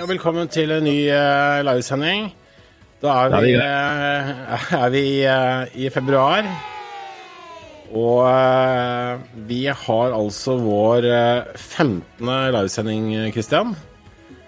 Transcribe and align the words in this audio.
og 0.00 0.08
velkommen 0.08 0.48
til 0.48 0.70
en 0.72 0.84
ny 0.86 0.96
uh, 1.12 1.60
livesending. 1.66 2.30
Da 3.02 3.16
er 3.26 3.42
vi, 3.44 3.50
uh, 3.58 4.62
er 4.78 4.92
vi 4.94 5.02
uh, 5.28 5.68
i 5.84 5.90
februar. 5.92 6.46
Og 7.90 9.24
vi 9.50 9.64
har 9.66 10.14
altså 10.14 10.54
vår 10.62 11.08
15. 11.56 11.92
livesending, 12.54 13.10
Kristian. 13.34 13.74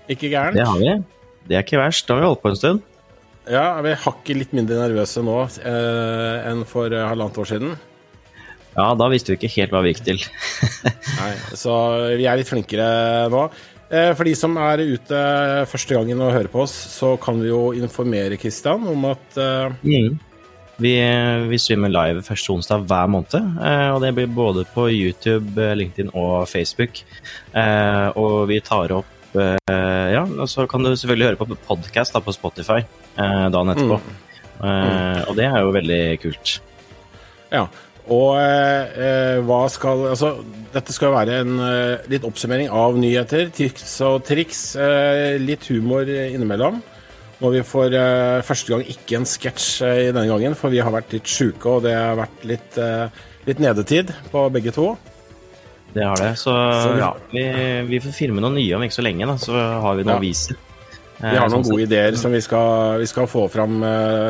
Ikke 0.08 0.30
gærent? 0.30 0.56
Det 0.56 0.66
har 0.68 0.78
vi. 0.78 0.94
Det 1.48 1.58
er 1.58 1.66
ikke 1.66 1.82
verst. 1.82 2.06
Da 2.06 2.14
har 2.14 2.22
vi 2.22 2.28
holdt 2.30 2.44
på 2.44 2.52
en 2.52 2.60
stund. 2.60 2.82
Ja, 3.50 3.66
vi 3.82 3.90
er 3.90 4.04
hakket 4.04 4.38
litt 4.38 4.54
mindre 4.54 4.78
nervøse 4.78 5.24
nå 5.26 5.40
enn 5.66 6.62
for 6.70 6.94
halvannet 6.94 7.42
år 7.42 7.50
siden. 7.50 7.74
Ja, 8.72 8.92
da 8.96 9.10
visste 9.12 9.34
vi 9.34 9.40
ikke 9.40 9.52
helt 9.58 9.74
hva 9.74 9.82
vi 9.84 9.90
gikk 9.92 10.04
til. 10.06 10.22
Nei, 11.18 11.32
så 11.58 11.74
vi 12.14 12.30
er 12.30 12.38
litt 12.40 12.48
flinkere 12.48 12.86
nå. 13.34 13.48
Eh, 13.92 14.10
for 14.16 14.24
de 14.24 14.32
som 14.38 14.56
er 14.56 14.80
ute 14.94 15.22
første 15.68 15.96
gangen 15.98 16.20
og 16.24 16.32
hører 16.32 16.50
på 16.52 16.62
oss, 16.64 16.72
så 16.94 17.12
kan 17.20 17.40
vi 17.42 17.50
jo 17.50 17.72
informere 17.76 18.38
Kristian 18.40 18.86
om 18.88 19.04
at 19.10 19.36
uh... 19.36 19.74
mm. 19.84 20.14
vi, 20.80 20.94
vi, 21.50 21.58
streamer 21.60 21.92
live 21.92 22.24
første 22.24 22.54
onsdag 22.54 22.86
hver 22.88 23.10
måned. 23.12 23.36
Eh, 23.36 23.90
og 23.92 24.00
det 24.04 24.14
blir 24.16 24.32
både 24.32 24.64
på 24.72 24.88
YouTube, 24.88 25.68
LinkedIn 25.76 26.14
og 26.16 26.48
Facebook. 26.48 27.04
Og 28.16 28.46
vi 28.50 28.62
tar 28.64 28.96
opp 29.00 29.18
Ja, 29.32 30.26
og 30.28 30.44
så 30.52 30.66
kan 30.68 30.84
du 30.84 30.90
selvfølgelig 30.92 31.30
høre 31.30 31.38
på 31.40 31.56
podkast 31.64 32.12
på 32.12 32.34
Spotify 32.36 32.82
dagen 33.16 33.72
etterpå. 33.72 33.96
Mm. 33.96 34.18
Mm. 34.60 35.22
Og 35.24 35.38
det 35.38 35.46
er 35.46 35.56
jo 35.64 35.70
veldig 35.72 36.02
kult. 36.20 36.52
Ja, 37.48 37.62
og 38.10 38.34
eh, 38.34 39.38
hva 39.46 39.60
skal 39.70 40.08
Altså, 40.10 40.32
dette 40.72 40.94
skal 40.94 41.12
være 41.14 41.42
en 41.44 41.60
eh, 41.62 42.08
litt 42.10 42.24
oppsummering 42.26 42.72
av 42.74 42.96
nyheter, 42.98 43.52
tips 43.54 44.00
og 44.08 44.24
triks. 44.26 44.64
Eh, 44.74 45.38
litt 45.42 45.68
humor 45.70 46.08
innimellom. 46.08 46.80
Når 47.42 47.54
vi 47.56 47.62
får 47.66 47.94
eh, 47.98 48.40
første 48.46 48.70
gang 48.70 48.82
ikke 48.86 49.18
en 49.18 49.26
sketsj 49.26 49.70
eh, 49.86 50.00
i 50.04 50.10
denne 50.12 50.28
gangen, 50.30 50.54
for 50.58 50.70
vi 50.70 50.82
har 50.82 50.94
vært 50.94 51.14
litt 51.14 51.30
sjuke, 51.30 51.76
og 51.76 51.86
det 51.86 51.94
har 51.96 52.14
vært 52.18 52.44
litt, 52.46 52.76
eh, 52.78 53.24
litt 53.48 53.62
nedetid 53.62 54.12
på 54.30 54.44
begge 54.54 54.74
to. 54.74 54.92
Det 55.92 56.06
har 56.06 56.22
det. 56.22 56.32
Så, 56.40 56.52
så 56.54 56.92
ja, 57.00 57.10
vi, 57.32 57.42
vi, 57.88 58.00
får 58.00 58.14
filme 58.16 58.42
noe 58.42 58.54
nye 58.54 58.76
om 58.78 58.84
ikke 58.86 58.98
så 59.00 59.04
lenge, 59.04 59.26
da, 59.28 59.34
så 59.42 59.58
har 59.58 59.98
vi 59.98 60.06
noe 60.06 60.14
ja. 60.14 60.20
å 60.20 60.22
vise. 60.22 60.58
Vi 61.22 61.34
har 61.38 61.50
noen 61.50 61.60
sånn 61.60 61.68
gode 61.68 61.84
ideer 61.86 62.16
som 62.18 62.32
vi 62.34 62.40
skal, 62.42 62.96
vi 63.02 63.06
skal 63.10 63.28
få 63.30 63.44
fram 63.50 63.82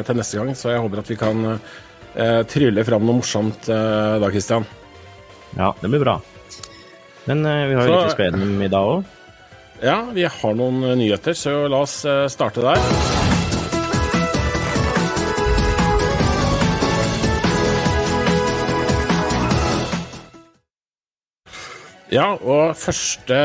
til 0.05 0.19
neste 0.19 0.41
gang, 0.41 0.51
så 0.59 0.75
jeg 0.75 0.83
håper 0.85 1.01
at 1.01 1.13
vi 1.13 1.17
kan 1.21 1.47
eh, 2.15 2.43
trylle 2.49 2.85
fram 2.87 3.07
noe 3.07 3.21
morsomt 3.21 3.69
eh, 3.69 4.21
da, 4.23 4.31
Christian. 4.31 4.67
Ja, 5.57 5.73
det 5.81 5.91
blir 5.93 6.03
bra. 6.05 6.21
Men 7.25 7.45
eh, 7.47 7.67
vi 7.71 7.77
har 7.79 7.89
jo 7.89 7.99
litt 8.01 8.17
spennende 8.17 8.49
spille 8.49 8.71
i 8.71 8.73
dag 8.73 8.95
òg. 8.97 9.19
Ja, 9.83 9.99
vi 10.15 10.23
har 10.27 10.55
noen 10.59 10.83
eh, 10.87 10.97
nyheter, 10.99 11.35
så 11.35 11.67
la 11.71 11.83
oss 11.87 12.03
eh, 12.07 12.27
starte 12.31 12.63
der. 12.63 12.79
Ja, 22.13 22.35
og 22.37 22.77
første 22.77 23.37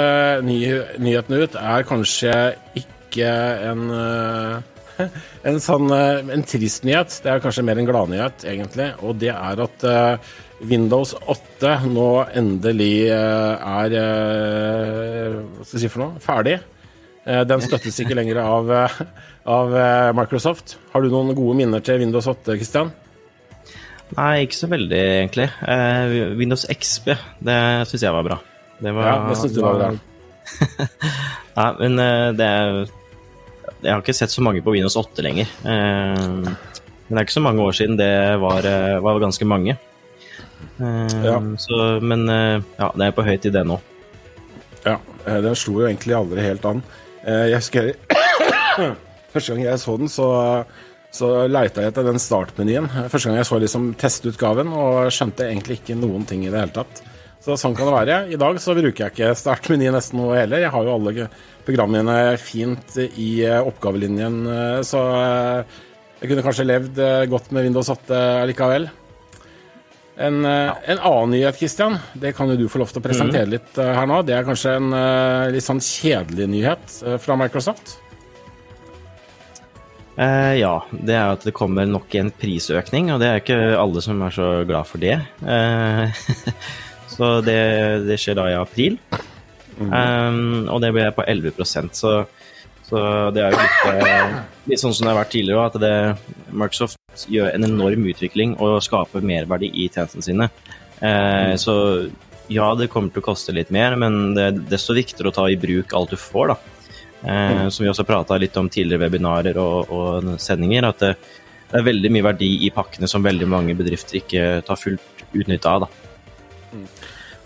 ny 0.44 0.60
nyheten 1.00 1.38
ut 1.40 1.54
er 1.56 1.86
kanskje 1.88 2.34
ikke 2.76 3.30
en 3.70 3.86
uh, 3.88 4.58
en 5.48 5.60
sånn 5.62 5.92
eh, 5.94 6.34
en 6.34 6.44
trist 6.48 6.86
nyhet. 6.88 7.20
Det 7.24 7.32
er 7.32 7.44
kanskje 7.44 7.66
mer 7.68 7.80
en 7.82 7.88
gladnyhet, 7.88 8.46
egentlig. 8.50 8.90
Og 9.06 9.18
det 9.22 9.32
er 9.34 9.64
at 9.64 9.86
uh, 9.88 10.34
Windows 10.68 11.14
8 11.30 11.74
nå 11.92 12.10
endelig 12.38 13.10
uh, 13.12 13.84
er 13.84 13.98
uh, 13.98 15.40
Hva 15.58 15.68
skal 15.68 15.78
jeg 15.78 15.86
si 15.86 15.94
for 15.94 16.06
noe? 16.06 16.24
Ferdig. 16.24 16.60
den 17.28 17.60
støttes 17.60 17.98
ikke 18.00 18.16
lenger 18.16 18.38
av, 18.40 18.70
av 19.52 19.74
Microsoft. 20.16 20.78
Har 20.94 21.04
du 21.04 21.10
noen 21.12 21.36
gode 21.36 21.58
minner 21.60 21.82
til 21.84 22.00
Windows 22.00 22.30
8, 22.32 22.56
Christian? 22.56 22.94
Nei, 24.16 24.46
ikke 24.46 24.56
så 24.56 24.70
veldig, 24.72 25.02
egentlig. 25.18 25.50
Windows 26.40 26.64
XB, 26.72 27.10
det 27.44 27.58
syns 27.90 28.06
jeg 28.08 28.16
var 28.16 28.24
bra. 28.30 28.38
Det 28.80 28.94
var, 28.96 29.10
ja, 29.10 29.18
det 29.28 29.36
syns 29.42 29.58
du 29.58 29.60
var 29.66 29.82
bra. 29.82 29.90
Nei, 31.58 31.68
men 31.82 32.00
det 32.40 32.48
er 32.48 32.80
jeg 33.84 33.94
har 33.94 34.02
ikke 34.02 34.16
sett 34.16 34.34
så 34.34 34.44
mange 34.46 34.64
på 34.66 34.74
Windows 34.74 34.98
8 34.98 35.26
lenger. 35.26 35.50
Eh, 35.64 36.24
men 36.48 37.14
det 37.14 37.20
er 37.22 37.28
ikke 37.28 37.38
så 37.38 37.46
mange 37.46 37.64
år 37.64 37.78
siden 37.78 38.00
det 38.00 38.12
var, 38.42 38.66
eh, 38.66 38.98
var 39.04 39.22
ganske 39.22 39.48
mange. 39.48 39.78
Eh, 40.82 41.20
ja. 41.26 41.38
Så, 41.62 41.78
men 42.02 42.26
ja, 42.28 42.90
det 42.96 43.08
er 43.08 43.16
på 43.16 43.26
høy 43.28 43.36
tid, 43.38 43.54
det 43.56 43.66
nå. 43.68 43.80
Ja, 44.88 44.98
den 45.26 45.58
slo 45.60 45.82
jo 45.82 45.90
egentlig 45.90 46.16
aldri 46.18 46.46
helt 46.46 46.66
an. 46.66 46.84
Jeg 47.28 47.58
husker 47.60 47.90
Første 49.34 49.54
gang 49.54 49.66
jeg 49.66 49.80
så 49.82 49.96
den, 50.00 50.10
så, 50.10 50.28
så 51.14 51.30
leita 51.52 51.84
jeg 51.84 51.92
etter 51.92 52.06
den 52.08 52.22
startmenyen. 52.22 52.88
Første 53.12 53.28
gang 53.28 53.42
jeg 53.42 53.50
så 53.50 53.60
liksom 53.62 53.90
testutgaven, 54.00 54.72
og 54.72 55.12
skjønte 55.14 55.50
egentlig 55.50 55.82
ikke 55.82 55.98
noen 56.00 56.24
ting 56.26 56.46
i 56.46 56.52
det 56.54 56.62
hele 56.62 56.74
tatt. 56.74 57.04
Så 57.48 57.56
sånn 57.56 57.76
kan 57.78 57.88
det 57.88 57.94
være. 57.96 58.16
I 58.36 58.38
dag 58.40 58.58
så 58.60 58.74
bruker 58.76 59.06
jeg 59.06 59.14
ikke 59.14 59.36
startmeny 59.40 59.88
nesten 59.96 60.20
noe 60.20 60.36
heller. 60.36 60.60
Jeg 60.60 60.72
har 60.74 60.84
jo 60.84 60.96
alle 60.98 61.28
programmene 61.64 62.16
fint 62.44 62.98
i 63.08 63.28
eh, 63.48 63.62
oppgavelinjen, 63.64 64.40
eh, 64.52 64.80
så 64.84 65.04
eh, 65.16 65.78
jeg 66.20 66.32
kunne 66.34 66.44
kanskje 66.44 66.66
levd 66.66 67.00
godt 67.32 67.54
med 67.56 67.70
Windows 67.70 67.92
8 67.94 68.20
likevel. 68.50 68.90
En, 70.18 70.42
en, 70.44 70.98
annen 70.98 71.32
nyhet, 71.36 71.60
Christian, 71.60 71.96
det 72.18 72.34
kan 72.36 72.50
jo 72.52 72.58
du 72.60 72.66
få 72.74 72.82
lov 72.82 72.92
til 72.92 73.00
å 73.00 73.06
presentere 73.06 73.46
mm. 73.46 73.54
litt 73.54 73.80
her 73.80 74.10
nå. 74.10 74.18
Det 74.26 74.34
er 74.34 74.48
kanskje 74.48 74.74
en 74.80 74.90
litt 75.54 75.68
sånn 75.68 75.84
kjedelig 75.86 76.50
nyhet 76.56 76.98
fra 77.22 77.38
Microsoft? 77.38 78.00
Eh, 80.18 80.56
ja, 80.58 80.74
det 80.90 81.14
er 81.14 81.36
at 81.36 81.44
det 81.46 81.54
kommer 81.54 81.86
nok 81.86 82.16
en 82.18 82.32
prisøkning, 82.34 83.12
og 83.14 83.22
det 83.22 83.28
er 83.30 83.44
ikke 83.44 83.60
alle 83.78 84.02
som 84.02 84.24
er 84.26 84.34
så 84.34 84.48
glad 84.66 84.90
for 84.90 85.04
det. 85.04 85.20
Eh, 85.46 86.24
så 87.18 87.40
det, 87.46 87.60
det, 88.06 88.20
skjer 88.22 88.38
da 88.38 88.48
i 88.52 88.58
april. 88.58 89.00
Mm. 89.78 89.90
Um, 89.90 90.70
og 90.74 90.82
det 90.82 90.94
ble 90.94 91.08
på 91.14 91.26
11 91.26 91.66
så, 91.94 92.14
så 92.88 93.02
det 93.34 93.44
er 93.44 93.54
jo 93.54 93.60
litt, 93.62 93.82
eh, 93.92 94.38
litt, 94.72 94.82
sånn 94.82 94.96
som 94.96 95.06
det 95.06 95.12
har 95.12 95.20
vært 95.20 95.34
tidligere, 95.36 95.66
at 95.70 95.78
det, 95.82 95.94
Microsoft 96.50 97.28
gjør 97.30 97.52
en 97.52 97.68
enorm 97.68 98.08
utvikling 98.10 98.56
og 98.62 98.80
skaper 98.86 99.26
merverdi 99.26 99.70
i 99.74 99.90
tjenestene 99.90 100.26
sine. 100.26 100.50
Uh, 101.02 101.54
mm. 101.54 101.58
Så 101.62 101.76
ja, 102.54 102.72
det 102.80 102.90
kommer 102.94 103.12
til 103.12 103.22
å 103.24 103.28
koste 103.28 103.54
litt 103.56 103.74
mer, 103.76 103.98
men 104.00 104.34
det 104.38 104.46
er 104.46 104.60
desto 104.72 104.96
viktigere 104.98 105.34
å 105.34 105.36
ta 105.36 105.48
i 105.52 105.60
bruk 105.60 105.94
alt 105.98 106.14
du 106.14 106.20
får, 106.22 106.54
da. 106.54 106.74
Mm. 107.28 107.68
Som 107.74 107.84
vi 107.84 107.90
også 107.90 108.06
prata 108.08 108.38
litt 108.40 108.56
om 108.62 108.70
tidligere 108.70 109.08
webinarer 109.08 109.58
og, 109.60 109.90
og 109.92 110.34
sendinger, 110.40 110.86
at 110.88 111.02
det, 111.02 111.16
det, 111.66 111.80
er 111.80 111.88
veldig 111.90 112.12
mye 112.14 112.28
verdi 112.30 112.52
i 112.68 112.70
pakkene 112.72 113.10
som 113.10 113.26
veldig 113.26 113.50
mange 113.50 113.76
bedrifter 113.76 114.22
ikke 114.22 114.44
tar 114.68 114.80
fullt 114.80 115.26
utnytte 115.34 115.74
av. 115.74 115.88
da. 115.88 116.07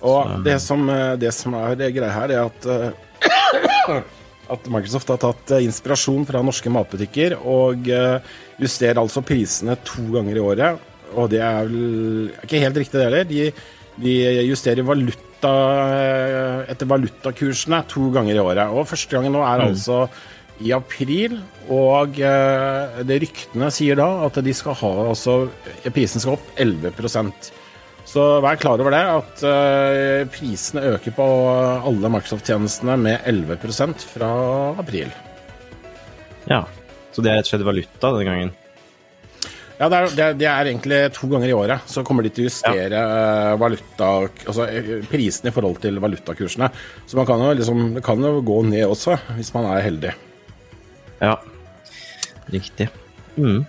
Og 0.02 0.42
det 0.46 0.58
som, 0.62 0.88
eh, 0.90 1.16
det 1.22 1.32
som 1.36 1.56
er 1.58 1.76
greia 1.78 2.12
her, 2.14 2.34
er 2.34 2.46
at, 2.50 2.66
eh, 2.66 4.02
at 4.56 4.70
Microsoft 4.74 5.14
har 5.14 5.22
tatt 5.22 5.54
eh, 5.54 5.66
inspirasjon 5.68 6.26
fra 6.28 6.42
norske 6.46 6.72
matbutikker 6.74 7.38
og 7.38 7.90
justerer 8.62 9.02
altså 9.02 9.24
prisene 9.26 9.78
to 9.86 10.08
ganger 10.16 10.38
i 10.38 10.48
året. 10.54 10.90
Og 11.12 11.30
det 11.30 11.42
er 11.44 11.68
vel 11.68 12.32
ikke 12.42 12.64
helt 12.64 12.82
riktig, 12.82 12.98
det 12.98 13.08
heller. 13.10 13.30
De, 13.30 13.48
de 14.02 14.18
justerer 14.48 14.88
valuta 14.88 15.56
etter 16.70 16.88
valutakursene 16.88 17.82
to 17.92 18.10
ganger 18.14 18.38
i 18.38 18.44
året. 18.44 18.70
Og 18.72 18.88
første 18.90 19.18
gangen 19.18 19.36
nå 19.36 19.42
er 19.44 19.60
mm. 19.60 19.66
altså 19.68 20.06
i 20.62 20.70
april, 20.78 21.40
og 21.74 22.20
det 22.22 23.16
ryktene 23.24 23.72
sier 23.74 23.98
da 23.98 24.06
at 24.28 24.38
de 24.46 24.54
skal 24.54 24.78
ha 24.78 24.92
altså 25.10 25.40
Prisen 25.90 26.22
skal 26.22 26.38
opp 26.38 26.52
11 26.62 26.94
så 28.08 28.26
vær 28.44 28.60
klar 28.60 28.82
over 28.82 28.94
det, 28.96 29.02
at 29.08 29.44
uh, 29.46 30.30
prisene 30.34 30.86
øker 30.96 31.14
på 31.16 31.28
alle 31.88 32.12
Microsoft-tjenestene 32.12 32.98
med 33.00 33.28
11% 33.30 34.08
fra 34.16 34.32
april. 34.82 35.14
Ja, 36.50 36.66
så 37.12 37.24
det 37.24 37.32
er 37.32 37.40
rett 37.40 37.48
og 37.48 37.54
slett 37.54 37.68
valuta 37.68 38.12
denne 38.16 38.28
gangen? 38.28 38.58
Ja, 39.82 39.88
det 39.90 39.98
er, 39.98 40.12
det, 40.14 40.24
er, 40.24 40.36
det 40.38 40.46
er, 40.46 40.68
egentlig 40.70 40.98
to 41.16 41.28
ganger 41.32 41.50
i 41.50 41.56
året. 41.58 41.88
Så 41.90 42.04
kommer 42.06 42.22
de 42.22 42.30
til 42.30 42.46
å 42.46 42.52
justere 42.52 43.00
ja. 43.00 43.22
Eh, 43.50 43.54
valuta, 43.58 44.10
altså 44.46 44.68
eh, 44.70 44.92
prisene 45.10 45.50
i 45.50 45.56
forhold 45.56 45.80
til 45.82 45.98
valutakursene. 46.04 46.70
Så 47.10 47.18
man 47.18 47.26
kan 47.26 47.42
jo 47.42 47.56
liksom, 47.58 47.88
det 47.96 48.04
kan 48.06 48.22
jo 48.22 48.44
gå 48.46 48.60
ned 48.70 48.86
også, 48.86 49.18
hvis 49.40 49.50
man 49.56 49.72
er 49.72 49.82
heldig. 49.88 50.12
Ja, 51.18 51.34
riktig. 52.54 52.92
Mm. 53.40 53.64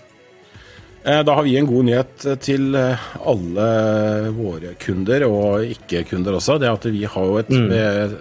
Eh, 1.04 1.22
da 1.26 1.34
har 1.34 1.42
vi 1.42 1.56
en 1.58 1.66
god 1.66 1.86
nyhet 1.88 2.26
til 2.44 2.76
eh, 2.78 3.06
alle 3.26 3.64
våre 4.36 4.74
kunder, 4.78 5.24
og 5.26 5.72
ikke-kunder 5.74 6.36
også. 6.38 6.60
Det 6.62 6.68
er 6.68 6.76
at 6.78 6.86
vi 6.94 7.02
har 7.10 7.26
jo 7.26 7.40
et, 7.40 7.50
mm. 7.50 8.14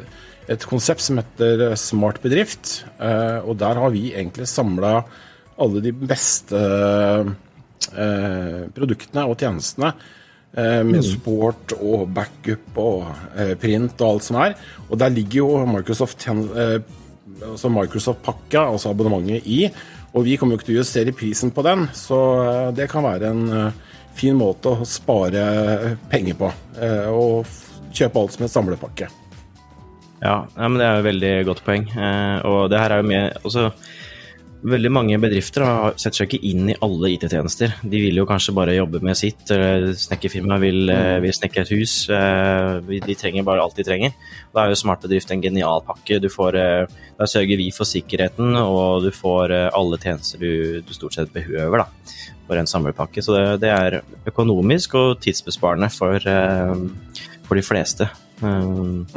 et 0.55 0.65
konsept 0.69 1.05
som 1.05 1.21
heter 1.21 1.75
Smart 1.77 2.21
bedrift. 2.23 2.79
Eh, 2.97 3.37
og 3.45 3.59
der 3.61 3.77
har 3.83 3.93
vi 3.93 4.07
egentlig 4.15 4.49
samla 4.49 4.95
alle 5.61 5.83
de 5.83 5.93
beste 5.93 6.57
produktene 8.71 9.27
og 9.27 9.37
tjenestene. 9.37 9.91
Med 10.51 10.97
mm. 10.97 11.05
support 11.05 11.73
og 11.77 12.09
backup 12.11 12.79
og 12.81 13.05
print 13.61 14.01
og 14.01 14.07
alt 14.07 14.25
som 14.25 14.39
er. 14.41 14.55
Og 14.89 14.99
der 14.99 15.13
ligger 15.13 15.37
jo 15.37 15.61
Microsoft 15.69 16.25
altså 16.27 17.71
Microsoft-pakka, 17.73 18.65
altså 18.73 18.91
abonnementet, 18.91 19.45
i. 19.45 19.69
Og 20.11 20.25
vi 20.27 20.35
kommer 20.37 20.55
jo 20.55 20.59
ikke 20.59 20.69
til 20.71 20.77
å 20.77 20.81
justere 20.81 21.15
prisen 21.15 21.53
på 21.55 21.63
den, 21.65 21.87
så 21.95 22.19
eh, 22.43 22.69
det 22.75 22.89
kan 22.91 23.05
være 23.05 23.31
en 23.31 23.43
eh, 23.55 23.81
fin 24.17 24.35
måte 24.35 24.73
å 24.73 24.87
spare 24.87 25.95
penger 26.11 26.37
på. 26.39 26.51
Eh, 26.81 27.07
og 27.11 27.47
kjøpe 27.95 28.19
alt 28.19 28.35
som 28.35 28.45
en 28.45 28.51
samlepakke. 28.51 29.07
Ja, 30.21 30.43
men 30.53 30.77
det 30.77 30.85
er 30.85 30.99
jo 30.99 31.07
veldig 31.07 31.33
godt 31.47 31.63
poeng. 31.65 31.87
Eh, 31.95 32.37
og 32.45 32.69
det 32.71 32.81
her 32.81 32.93
er 32.93 33.01
jo 33.01 33.09
mye 33.09 33.23
altså, 33.41 33.69
Veldig 34.61 34.89
mange 34.93 35.17
bedrifter 35.17 35.63
har, 35.65 35.95
setter 35.97 36.21
seg 36.21 36.35
ikke 36.35 36.49
inn 36.51 36.67
i 36.69 36.75
alle 36.85 37.09
IT-tjenester. 37.15 37.71
De 37.81 38.01
vil 38.03 38.19
jo 38.19 38.27
kanskje 38.29 38.53
bare 38.53 38.75
jobbe 38.75 38.99
med 39.01 39.17
sitt. 39.17 39.49
Snekkerfirmaet 39.49 40.61
vil, 40.61 40.91
eh, 40.93 41.17
vil 41.23 41.33
snekke 41.33 41.63
et 41.63 41.71
hus. 41.73 41.95
Eh, 42.13 42.99
de 43.07 43.15
trenger 43.17 43.43
bare 43.47 43.63
alt 43.63 43.75
de 43.75 43.83
trenger. 43.87 44.13
Da 44.53 44.61
er 44.61 44.69
jo 44.69 44.77
Smart 44.83 45.01
bedrift 45.01 45.31
en 45.31 45.41
genial 45.41 45.81
pakke. 45.81 46.21
Du 46.21 46.29
får, 46.29 46.55
eh, 46.55 46.85
da 47.17 47.25
sørger 47.25 47.57
vi 47.57 47.71
for 47.71 47.85
sikkerheten, 47.85 48.55
og 48.55 49.01
du 49.01 49.09
får 49.09 49.73
alle 49.73 49.97
tjenester 49.97 50.37
du, 50.37 50.81
du 50.81 50.93
stort 50.93 51.13
sett 51.13 51.33
behøver 51.33 51.77
da, 51.79 51.87
for 52.45 52.55
en 52.55 52.69
samlepakke. 52.69 53.17
Så 53.17 53.33
det, 53.33 53.61
det 53.61 53.73
er 53.73 54.01
økonomisk 54.27 54.93
og 54.93 55.21
tidsbesparende 55.21 55.89
for, 55.89 56.19
for 57.47 57.55
de 57.55 57.61
fleste. 57.65 58.09
Mm. 58.41 59.07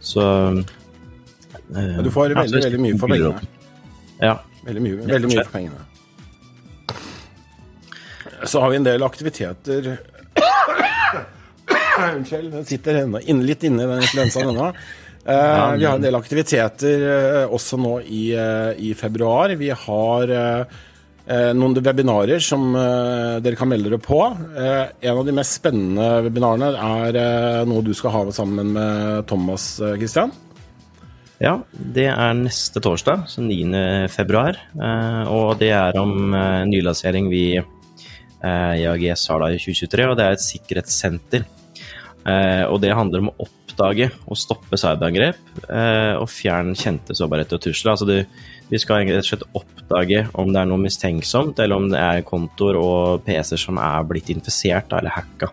Så 0.00 0.64
Du 1.72 2.10
får 2.10 2.36
veldig, 2.36 2.60
veldig 2.60 2.80
mye 2.80 2.98
for 2.98 3.08
pengene. 3.08 3.48
Ja, 4.20 4.36
Veldig 4.66 4.82
mye, 4.84 4.96
veldig 5.10 5.30
mye 5.32 5.44
for 5.44 5.54
pengene. 5.56 5.80
Så 8.46 8.60
har 8.62 8.72
vi 8.72 8.78
en 8.80 8.86
del 8.86 9.02
aktiviteter 9.06 9.92
Unnskyld, 12.02 12.50
den 12.54 12.64
sitter 12.66 13.02
inne, 13.02 13.20
litt 13.46 13.62
inne 13.68 13.84
i 13.84 13.90
den 13.90 14.02
influensaen 14.02 14.50
ennå. 14.50 14.70
Uh, 15.22 15.78
vi 15.78 15.84
har 15.86 15.94
en 15.94 16.02
del 16.02 16.18
aktiviteter 16.18 17.04
uh, 17.06 17.52
også 17.54 17.78
nå 17.78 18.00
i, 18.02 18.22
uh, 18.34 18.72
i, 18.74 18.90
februar. 18.98 19.54
Vi 19.58 19.70
har 19.70 20.34
noen 21.54 21.76
webinarer 21.78 22.42
som 22.42 22.72
dere 22.74 23.54
kan 23.54 23.68
melde 23.70 23.92
dere 23.92 24.00
på. 24.02 24.16
en 24.26 25.18
av 25.20 25.20
de 25.24 25.34
mest 25.36 25.54
spennende 25.60 26.08
webinarene 26.26 26.72
er 26.74 27.64
noe 27.70 27.84
du 27.86 27.92
skal 27.94 28.10
ha 28.10 28.22
sammen 28.34 28.72
med 28.74 29.22
Thomas, 29.30 29.76
Christian. 29.78 30.34
Ja, 31.42 31.56
det 31.72 32.04
er 32.06 32.36
neste 32.38 32.78
torsdag, 32.82 33.24
så 33.26 33.42
9. 33.42 34.06
februar. 34.14 34.60
Eh, 34.78 35.22
og 35.26 35.56
det 35.58 35.72
er 35.74 35.96
om 35.98 36.36
eh, 36.38 36.60
nylansering 36.70 37.26
vi 37.32 37.56
eh, 37.58 38.74
i 38.78 38.84
AGS 38.86 39.26
har 39.32 39.42
da 39.42 39.48
i 39.50 39.58
2023, 39.58 40.06
og 40.06 40.14
det 40.20 40.26
er 40.26 40.36
et 40.36 40.44
sikkerhetssenter. 40.44 41.50
Og 42.22 42.76
det 42.78 42.92
handler 42.94 43.18
om 43.18 43.32
å 43.32 43.42
oppdage 43.42 44.06
og 44.30 44.38
stoppe 44.38 44.78
cyberangrep 44.78 45.56
og 46.22 46.28
fjerne 46.30 46.76
kjente 46.78 47.16
sårbarheter 47.18 47.58
og 47.58 47.64
trusler. 47.64 47.96
Altså 47.96 48.06
du, 48.06 48.44
vi 48.70 48.78
skal 48.78 49.08
rett 49.08 49.24
og 49.24 49.26
slett 49.26 49.42
oppdage 49.58 50.20
om 50.38 50.52
det 50.54 50.60
er 50.60 50.68
noe 50.70 50.78
mistenksomt, 50.84 51.58
eller 51.58 51.82
om 51.82 51.88
det 51.90 51.98
er 51.98 52.22
kontoer 52.22 52.78
og 52.78 53.24
PC-er 53.26 53.58
som 53.58 53.82
er 53.82 54.06
blitt 54.06 54.30
infisert 54.30 54.94
eller 54.94 55.16
hacka. 55.16 55.50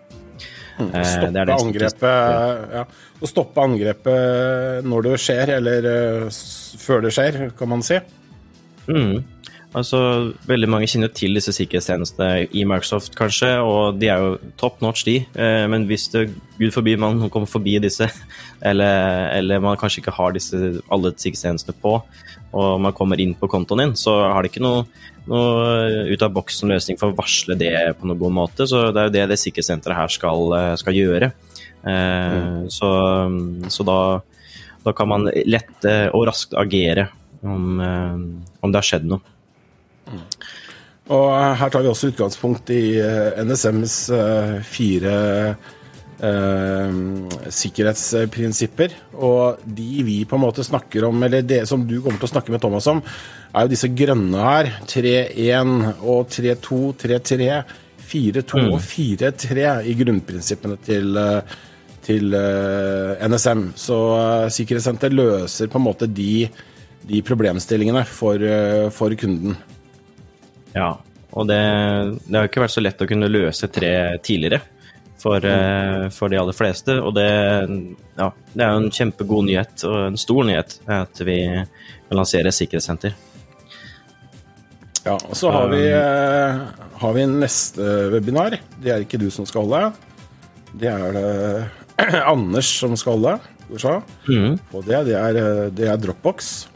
Mm. 0.77 0.93
Stoppe 0.93 1.57
angrepet 1.57 2.77
ja 2.77 2.85
å 3.19 3.27
stoppe 3.29 3.63
angrepet 3.63 4.85
når 4.87 5.09
det 5.09 5.17
skjer, 5.23 5.55
eller 5.57 5.89
uh, 5.89 6.39
før 6.79 7.03
det 7.05 7.13
skjer, 7.15 7.41
kan 7.59 7.71
man 7.71 7.83
si. 7.85 7.99
Mm. 8.89 9.19
Altså, 9.77 9.99
Veldig 10.49 10.67
mange 10.71 10.87
kjenner 10.89 11.11
til 11.13 11.37
disse 11.37 11.53
sikkerhetstjenestene 11.53 12.47
i 12.57 12.63
Microsoft, 12.65 13.13
kanskje, 13.17 13.51
og 13.61 13.99
de 14.01 14.09
er 14.09 14.23
jo 14.23 14.31
top 14.57 14.79
notch, 14.81 15.03
de. 15.05 15.19
Eh, 15.37 15.65
men 15.69 15.85
hvis 15.89 16.07
det, 16.13 16.25
gud 16.57 16.73
forby 16.73 16.95
man 16.97 17.21
kommer 17.29 17.49
forbi 17.49 17.75
disse, 17.83 18.07
eller, 18.69 19.29
eller, 19.35 19.61
man 19.61 19.77
kanskje 19.77 20.01
ikke 20.01 20.15
har 20.17 20.33
disse, 20.33 20.57
alle 20.89 21.13
sikkerhetstjenestene 21.13 21.77
på, 21.83 21.99
og 22.49 22.81
man 22.81 22.95
kommer 22.97 23.21
inn 23.21 23.35
på 23.37 23.49
kontoen 23.51 23.83
din, 23.83 23.95
så 23.99 24.15
har 24.33 24.41
det 24.41 24.49
ikke 24.49 24.65
noe, 24.65 24.87
noe 25.29 26.09
ut 26.09 26.25
av 26.25 26.33
boksen-løsning 26.33 26.97
for 26.97 27.11
å 27.11 27.19
varsle 27.19 27.53
det 27.59 27.75
på 27.99 28.09
noen 28.09 28.23
god 28.23 28.35
måte. 28.39 28.65
Så 28.65 28.87
det 28.89 29.03
er 29.03 29.11
jo 29.11 29.15
det 29.19 29.27
det 29.35 29.41
sikkerhetssenteret 29.43 29.99
her 30.01 30.17
skal, 30.17 30.49
eh, 30.57 30.73
skal 30.81 30.97
gjøre. 30.97 31.29
Mm. 31.79 32.65
Så, 32.67 32.89
så 33.71 33.85
da, 33.87 33.99
da, 34.83 34.91
kan 34.91 35.07
man 35.07 35.29
lett 35.47 35.85
og 36.11 36.25
raskt 36.27 36.57
agere 36.59 37.07
om, 37.41 37.79
eh, 37.79 38.15
om 38.59 38.71
det 38.71 38.81
har 38.81 38.87
skjedd 38.87 39.07
noe. 39.09 39.37
Mm. 40.09 40.23
Og 41.15 41.25
her 41.57 41.71
tar 41.73 41.81
vi 41.85 41.89
også 41.89 42.11
utgangspunkt 42.11 42.69
i 42.75 42.83
eh, 43.01 43.39
NSMs 43.45 43.95
fire 44.67 45.15
eh, 46.21 46.99
sikkerhetsprinsipper. 47.59 48.95
Og 49.17 49.63
de 49.65 50.05
vi 50.05 50.21
på 50.29 50.37
en 50.37 50.45
måte 50.45 50.65
snakker 50.65 51.07
om, 51.09 51.23
eller 51.25 51.45
det 51.45 51.63
som 51.69 51.85
du 51.87 51.99
kommer 51.99 52.21
til 52.21 52.29
å 52.29 52.33
snakke 52.35 52.53
med 52.53 52.63
Thomas 52.63 52.89
om, 52.91 53.01
er 53.49 53.65
jo 53.65 53.73
disse 53.73 53.89
grønne 53.89 54.45
her. 54.45 54.73
3-1 54.89 55.75
og 56.03 56.29
3-2, 56.29 56.81
3-3, 57.05 57.51
4-2 58.09 58.63
og 58.69 58.79
4-3 58.83 59.67
i 59.89 59.95
grunnprinsippene 59.99 60.79
til, 60.85 61.19
til 62.05 62.33
uh, 62.33 63.27
NSM. 63.29 63.67
Så 63.79 63.99
uh, 64.15 64.47
Sikkerhetssenter 64.53 65.13
løser 65.13 65.69
på 65.69 65.79
en 65.79 65.85
måte 65.85 66.09
de, 66.09 66.47
de 67.09 67.21
problemstillingene 67.25 68.05
for, 68.09 68.43
for, 68.95 69.15
kunden. 69.19 69.55
Ja, 70.73 70.91
og 71.29 71.47
det, 71.49 71.61
det, 72.25 72.35
har 72.35 72.49
ikke 72.49 72.65
vært 72.65 72.75
så 72.75 72.83
lett 72.83 73.01
å 73.01 73.09
kunne 73.09 73.29
løse 73.29 73.69
tre 73.69 73.93
tidligere 74.25 74.61
for, 75.19 75.43
mm. 75.43 76.09
for 76.15 76.31
de 76.31 76.39
aller 76.41 76.55
fleste. 76.57 76.95
Og 77.03 77.13
det, 77.17 77.29
ja, 78.17 78.29
det 78.53 78.65
er 78.65 78.73
jo 78.73 78.83
en 78.83 78.93
kjempegod 78.93 79.49
nyhet, 79.49 79.85
og 79.85 79.97
en 80.07 80.19
stor 80.19 80.45
nyhet, 80.47 80.79
at 80.89 81.25
vi 81.27 81.41
kan 81.49 82.17
lansere 82.17 82.53
sikkerhetssenter. 82.55 83.17
Ja, 85.05 85.15
og 85.15 85.35
så 85.37 85.51
har 85.51 85.69
vi, 85.71 85.83
har 86.99 87.15
vi 87.15 87.25
neste 87.31 87.85
webinar. 88.13 88.57
Det 88.81 88.91
er 88.91 89.05
ikke 89.05 89.19
du 89.21 89.29
som 89.31 89.47
skal 89.47 89.65
holde. 89.65 89.93
Det 90.79 90.89
er 90.91 91.15
det 91.15 91.29
Anders 92.33 92.67
som 92.81 92.95
skal 92.99 93.17
holde. 93.17 93.37
Mm. 93.69 94.57
Og 94.73 94.83
det, 94.87 94.99
det, 95.07 95.15
er, 95.15 95.39
det, 95.75 95.87
er, 95.87 95.97
Dropbox. 96.01 96.67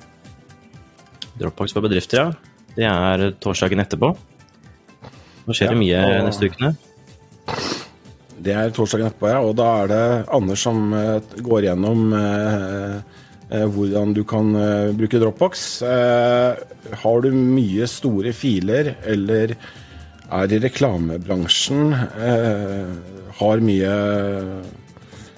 Dropbox 1.39 1.73
for 1.73 1.85
bedrifter, 1.85 2.21
ja. 2.21 2.51
Det 2.73 2.85
er 2.89 3.33
torsdagen 3.41 3.81
etterpå. 3.83 4.13
Nå 5.43 5.55
skjer 5.55 5.73
det 5.73 5.79
mye 5.81 6.03
og... 6.07 6.27
neste 6.29 6.49
ukene. 6.49 6.71
Det 8.43 8.53
er 8.53 8.73
torsdagen 8.75 9.09
etterpå, 9.09 9.29
ja. 9.33 9.41
Og 9.43 9.57
da 9.57 9.69
er 9.81 9.91
det 9.91 10.05
Anders 10.37 10.63
som 10.63 10.85
uh, 10.93 11.19
går 11.43 11.67
gjennom 11.67 12.13
uh, 12.13 12.97
hvordan 13.73 14.15
du 14.15 14.23
kan 14.25 14.47
bruke 14.97 15.19
Dropbox. 15.21 15.83
har 15.83 17.19
du 17.21 17.27
mye 17.37 17.85
store 17.85 18.31
filer 18.33 18.95
eller 19.05 19.53
er 20.33 20.53
i 20.55 20.61
reklamebransjen, 20.63 21.93
har 23.39 23.63
mye 23.65 23.93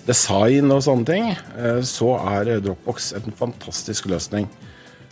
design 0.06 0.74
og 0.74 0.84
sånne 0.86 1.08
ting, 1.10 1.30
eh, 1.34 1.82
så 1.86 2.16
er 2.38 2.58
Dropbox 2.64 3.14
en 3.20 3.36
fantastisk 3.36 4.10
løsning. 4.12 4.50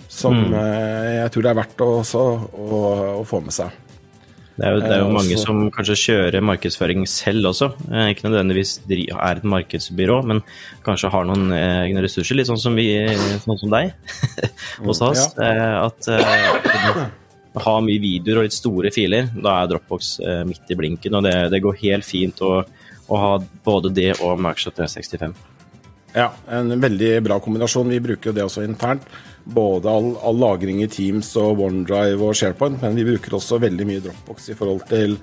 Som 0.08 0.38
mm. 0.38 0.60
Eh, 0.60 1.14
jeg 1.24 1.32
tror 1.34 1.46
det 1.46 1.54
er 1.54 1.62
verdt 1.64 1.82
også, 1.86 2.28
å, 2.54 2.84
å 3.22 3.24
få 3.28 3.42
med 3.46 3.56
seg. 3.56 3.80
Det 4.54 4.68
er 4.68 4.76
jo, 4.76 4.82
det 4.84 4.92
er 4.94 5.00
jo 5.02 5.08
eh, 5.08 5.16
mange 5.16 5.38
som 5.42 5.62
kanskje 5.74 5.98
kjører 5.98 6.46
markedsføring 6.46 7.08
selv 7.10 7.50
også. 7.50 7.72
Ikke 8.12 8.28
nødvendigvis 8.28 8.76
er 8.86 9.40
et 9.40 9.48
markedsbyrå, 9.56 10.20
men 10.30 10.44
kanskje 10.86 11.10
har 11.16 11.26
noen 11.26 11.50
egne 11.58 12.06
ressurser, 12.06 12.38
litt 12.38 12.52
sånn 12.52 12.62
som, 12.62 12.78
vi, 12.78 12.92
sånn 13.48 13.62
som 13.64 13.74
deg 13.74 13.96
hos 14.86 15.02
mm, 15.02 15.08
oss. 15.10 15.26
Ja. 15.42 15.88
At 15.88 17.20
har 17.54 17.84
mye 17.86 18.02
videoer 18.02 18.42
og 18.42 18.48
litt 18.48 18.56
store 18.56 18.90
filer, 18.94 19.28
da 19.36 19.60
er 19.62 19.70
Dropbox 19.70 20.16
uh, 20.24 20.42
midt 20.50 20.72
i 20.74 20.78
blinken. 20.80 21.20
Og 21.20 21.28
det, 21.28 21.36
det 21.54 21.62
går 21.62 21.82
helt 21.84 22.08
fint 22.08 22.42
å 22.42 22.64
å 23.08 23.20
ha 23.20 23.34
både 23.66 23.92
det 23.94 24.12
og 24.22 24.40
Microsoft 24.42 24.80
365. 24.80 25.36
Ja, 26.14 26.30
en 26.54 26.76
veldig 26.82 27.14
bra 27.26 27.40
kombinasjon. 27.42 27.90
Vi 27.90 28.02
bruker 28.04 28.30
jo 28.30 28.36
det 28.38 28.46
også 28.46 28.66
internt. 28.68 29.06
Både 29.44 29.90
all, 29.90 30.14
all, 30.24 30.38
lagring 30.40 30.84
i 30.84 30.90
Teams 30.92 31.32
og 31.42 31.64
OneDrive 31.66 32.22
og 32.22 32.38
SharePoint, 32.38 32.80
men 32.84 32.96
vi 32.96 33.08
bruker 33.08 33.36
også 33.36 33.60
veldig 33.64 33.88
mye 33.90 34.04
Dropbox 34.06 34.52
i 34.54 34.58
forhold 34.60 34.86
til 34.92 35.18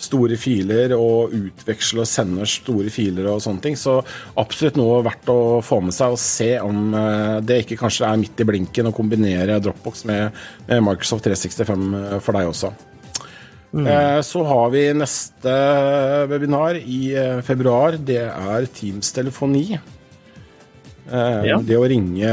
store 0.00 0.38
filer 0.40 0.94
og 0.96 1.34
utveksle 1.36 2.04
og 2.04 2.08
sende 2.08 2.46
store 2.48 2.92
filer 2.92 3.28
og 3.32 3.42
sånne 3.44 3.64
ting. 3.64 3.78
Så 3.78 3.98
absolutt 4.40 4.78
noe 4.80 5.02
verdt 5.06 5.32
å 5.32 5.40
få 5.64 5.82
med 5.84 5.96
seg 5.96 6.16
og 6.16 6.22
se 6.22 6.52
om 6.64 6.94
eh, 6.96 7.38
det 7.44 7.62
ikke 7.64 7.80
kanskje 7.82 8.08
er 8.08 8.20
midt 8.20 8.40
i 8.40 8.48
blinken 8.48 8.90
å 8.90 8.96
kombinere 8.96 9.60
Dropbox 9.62 10.06
med, 10.10 10.38
med 10.70 10.86
Microsoft 10.86 11.28
365 11.28 11.90
for 12.24 12.38
deg 12.38 12.54
også. 12.54 12.72
Mm. 13.72 13.86
Eh, 13.86 14.20
så 14.20 14.42
har 14.44 14.70
vi 14.70 14.82
neste 14.98 15.54
webinar 16.30 16.78
i 16.80 17.00
eh, 17.14 17.38
februar. 17.46 17.98
Det 17.98 18.24
er 18.26 18.66
Teams 18.74 19.12
telefoni. 19.14 19.78
Eh, 21.10 21.44
ja. 21.46 21.58
Det 21.62 21.78
å 21.78 21.86
ringe, 21.90 22.32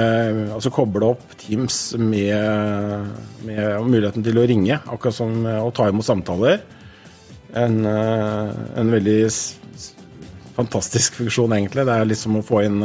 altså 0.55 0.71
koble 0.74 1.13
opp 1.13 1.38
Teams 1.38 1.93
med, 2.01 3.13
med, 3.45 3.62
muligheten 3.86 4.25
til 4.25 4.41
å 4.41 4.47
ringe, 4.50 4.81
akkurat 4.86 5.17
som 5.17 5.45
å 5.45 5.69
ta 5.75 5.89
imot 5.91 6.07
samtaler. 6.07 6.62
En, 7.56 7.86
en 7.88 8.92
veldig 8.92 9.22
fantastisk 10.58 11.16
funksjon, 11.22 11.54
egentlig. 11.56 11.86
Det 11.88 11.96
er 11.96 12.10
liksom 12.10 12.39
å 12.39 12.46
få 12.46 12.63
inn 12.66 12.82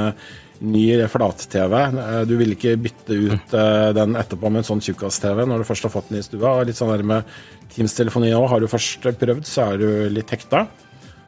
ny 0.62 1.08
flat-TV. 1.08 1.74
Eh, 1.82 2.20
du 2.28 2.36
vil 2.38 2.54
ikke 2.54 2.76
bytte 2.80 3.16
ut 3.16 3.56
eh, 3.58 3.88
den 3.96 4.16
etterpå 4.18 4.50
med 4.50 4.62
en 4.62 4.68
sånn 4.70 4.84
tjukkas-TV 4.84 5.44
når 5.48 5.62
du 5.62 5.68
først 5.68 5.88
har 5.88 5.94
fått 5.94 6.12
den 6.12 6.20
i 6.20 6.26
stua. 6.26 6.54
Litt 6.66 6.78
sånn 6.78 6.92
der 6.92 7.04
med 7.06 7.34
Teams-telefoni 7.74 8.32
òg. 8.36 8.48
Har 8.52 8.62
du 8.62 8.70
først 8.70 9.02
prøvd, 9.02 9.44
så 9.48 9.72
er 9.72 9.82
du 9.82 9.88
litt 10.14 10.30
hekta. 10.32 10.66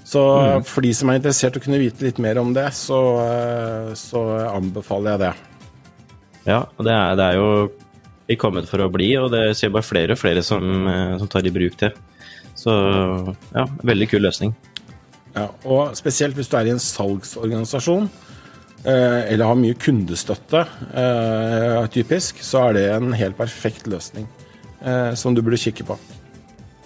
Så 0.04 0.20
mm. 0.20 0.66
for 0.68 0.84
de 0.84 0.92
som 0.94 1.10
er 1.10 1.18
interessert 1.18 1.56
i 1.56 1.62
å 1.62 1.64
kunne 1.64 1.80
vite 1.80 2.04
litt 2.04 2.20
mer 2.20 2.38
om 2.42 2.52
det, 2.54 2.68
så, 2.76 3.00
så 3.96 4.24
anbefaler 4.50 5.14
jeg 5.14 5.22
det. 5.22 5.32
Ja, 6.44 6.60
det 6.76 6.92
er, 6.92 7.14
det 7.16 7.28
er 7.30 7.38
jo 7.40 7.48
vi 8.28 8.36
kommet 8.40 8.68
for 8.68 8.84
å 8.84 8.90
bli, 8.92 9.08
og 9.20 9.30
det 9.32 9.46
ser 9.56 9.72
bare 9.72 9.84
flere 9.84 10.12
og 10.12 10.20
flere 10.20 10.42
som, 10.44 10.60
som 11.20 11.30
tar 11.32 11.48
i 11.48 11.52
bruk 11.52 11.78
det. 11.80 11.94
Så 12.64 12.74
ja, 13.52 13.66
veldig 13.84 14.08
kul 14.14 14.24
løsning. 14.24 14.54
Ja, 15.34 15.48
og 15.66 15.96
spesielt 15.98 16.36
hvis 16.38 16.48
du 16.48 16.56
er 16.56 16.68
i 16.68 16.72
en 16.72 16.82
salgsorganisasjon 16.82 18.06
eh, 18.86 19.20
eller 19.34 19.50
har 19.50 19.58
mye 19.58 19.76
kundestøtte, 19.76 20.62
eh, 20.94 21.80
typisk, 21.92 22.40
så 22.46 22.68
er 22.68 22.76
det 22.78 22.84
en 22.94 23.16
helt 23.18 23.36
perfekt 23.38 23.88
løsning 23.90 24.28
eh, 24.80 25.12
som 25.18 25.34
du 25.34 25.42
burde 25.42 25.60
kikke 25.60 25.88
på. 25.90 25.98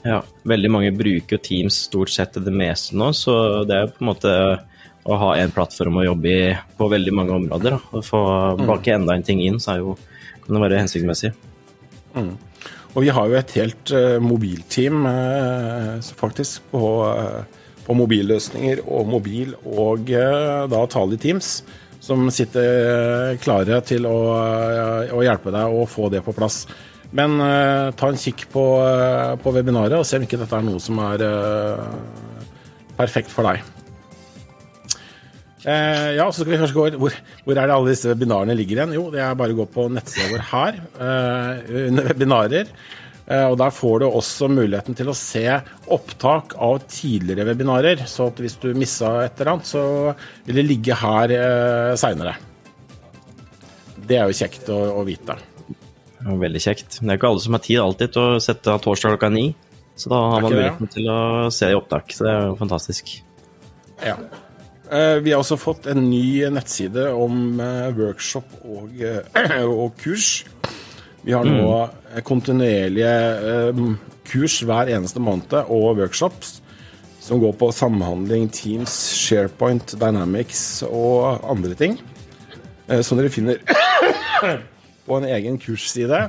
Ja, 0.07 0.23
veldig 0.49 0.71
mange 0.73 0.95
bruker 0.97 1.41
Teams 1.45 1.83
stort 1.89 2.11
sett 2.15 2.39
det 2.41 2.55
meste 2.55 2.97
nå, 2.97 3.13
så 3.13 3.67
det 3.69 3.77
er 3.77 3.93
på 3.93 4.03
en 4.03 4.11
måte 4.13 4.35
å 5.09 5.17
ha 5.21 5.31
en 5.41 5.53
plattform 5.53 6.01
å 6.01 6.07
jobbe 6.07 6.33
i 6.33 6.43
på 6.79 6.89
veldig 6.91 7.15
mange 7.17 7.37
områder. 7.37 7.77
Da. 7.77 7.99
Å 7.99 8.05
få 8.05 8.23
mm. 8.59 8.67
bake 8.69 8.97
enda 8.97 9.17
en 9.17 9.25
ting 9.25 9.43
inn, 9.45 9.61
så 9.61 9.79
jo, 9.81 9.97
kan 10.45 10.57
det 10.57 10.65
være 10.65 10.83
hensiktsmessig. 10.83 11.33
Mm. 12.17 12.35
Og 12.95 13.05
vi 13.05 13.13
har 13.13 13.29
jo 13.29 13.37
et 13.39 13.55
helt 13.59 13.93
uh, 13.95 14.17
mobilteam 14.23 15.05
uh, 15.07 15.99
faktisk 16.19 16.71
på, 16.73 16.85
uh, 17.05 17.67
på, 17.85 17.97
mobilløsninger 17.99 18.83
og 18.87 19.11
mobil 19.13 19.55
og 19.65 20.09
da 20.09 20.83
tale 20.91 21.17
i 21.17 21.21
Teams, 21.21 21.63
som 22.05 22.29
sitter 22.33 23.37
klare 23.43 23.81
til 23.85 24.07
å, 24.09 24.19
å, 25.13 25.23
hjelpe 25.25 25.53
deg 25.53 25.75
å 25.75 25.85
få 25.89 26.09
det 26.13 26.23
på 26.25 26.37
plass. 26.37 26.63
Men 27.17 27.41
ta 27.97 28.11
en 28.11 28.21
kikk 28.21 28.47
på, 28.53 28.65
på, 29.41 29.53
webinaret 29.57 29.97
og 29.97 30.07
se 30.07 30.21
om 30.21 30.27
ikke 30.27 30.41
dette 30.41 30.57
er 30.57 30.67
noe 30.69 30.81
som 30.85 31.01
er 31.07 31.25
perfekt 33.01 33.33
for 33.33 33.49
deg. 33.49 33.65
Eh, 35.69 36.15
ja, 36.17 36.25
så 36.33 36.41
skal 36.41 36.53
vi 36.55 36.61
kanskje 36.63 36.77
gå 36.77 37.01
hvor, 37.03 37.17
hvor 37.45 37.59
er 37.59 37.69
det 37.69 37.75
alle 37.75 37.93
disse 37.93 38.09
webinarene 38.09 38.57
ligger 38.57 38.79
igjen? 38.79 38.95
Jo, 38.97 39.09
det 39.13 39.21
er 39.21 39.37
bare 39.37 39.53
å 39.53 39.59
gå 39.59 39.67
på 39.75 39.89
nettsida 39.93 40.31
vår 40.31 40.47
her, 40.53 40.79
eh, 40.97 41.75
under 41.91 42.09
webinarer. 42.09 42.71
Eh, 43.29 43.45
og 43.45 43.59
Der 43.61 43.75
får 43.75 44.01
du 44.01 44.07
også 44.09 44.49
muligheten 44.49 44.97
til 44.97 45.11
å 45.13 45.17
se 45.17 45.45
opptak 45.93 46.57
av 46.57 46.81
tidligere 46.89 47.45
webinarer. 47.51 48.07
Så 48.09 48.31
hvis 48.39 48.57
du 48.63 48.71
missa 48.73 49.13
et 49.27 49.37
eller 49.37 49.57
annet, 49.57 49.69
så 49.69 49.85
vil 50.47 50.63
det 50.63 50.67
ligge 50.71 50.97
her 50.97 51.37
eh, 51.37 51.93
seinere. 52.01 52.39
Det 54.09 54.17
er 54.17 54.31
jo 54.31 54.41
kjekt 54.41 54.73
å, 54.73 54.81
å 54.97 55.05
vite. 55.05 55.37
Veldig 56.25 56.65
kjekt. 56.65 57.03
Det 57.03 57.13
er 57.13 57.21
ikke 57.21 57.29
alle 57.29 57.45
som 57.45 57.59
har 57.59 57.67
tid 57.67 57.83
alltid 57.83 58.17
til 58.17 58.25
å 58.25 58.43
sette 58.43 58.73
av 58.73 58.81
torsdag 58.83 59.19
klokka 59.19 59.35
ni. 59.35 59.51
Så 59.99 60.09
da 60.09 60.25
har 60.33 60.41
man 60.41 60.55
muligheten 60.55 60.89
til 60.95 61.13
å 61.13 61.21
se 61.53 61.69
i 61.69 61.77
opptak. 61.77 62.15
Så 62.15 62.25
det 62.25 62.33
er 62.33 62.47
jo 62.49 62.57
fantastisk. 62.57 63.19
Ja. 64.01 64.17
Eh, 64.89 65.19
vi 65.21 65.33
har 65.35 65.43
også 65.43 65.59
fått 65.61 65.87
en 65.91 66.07
ny 66.09 66.47
nettside 66.53 67.11
om 67.13 67.59
eh, 67.61 67.89
workshop 67.97 68.55
og, 68.65 68.95
eh, 69.05 69.67
og 69.83 69.99
kurs. 70.01 70.47
Vi 71.27 71.35
har 71.37 71.45
nå 71.45 71.67
mm. 71.67 72.23
kontinuerlige 72.25 73.13
kurs 74.29 74.61
hver 74.65 74.89
eneste 74.95 75.21
måned 75.21 75.53
og 75.67 75.99
workshops 75.99 76.61
som 77.21 77.43
går 77.43 77.57
på 77.61 77.69
samhandling, 77.75 78.47
Teams, 78.55 78.95
SharePoint, 79.13 79.93
Dynamics 80.01 80.81
og 80.87 81.43
andre 81.45 81.75
ting. 81.77 81.99
Som 83.05 83.19
dere 83.19 83.33
finner 83.35 83.59
på 85.07 85.19
en 85.19 85.27
egen 85.29 85.59
kursside. 85.61 86.23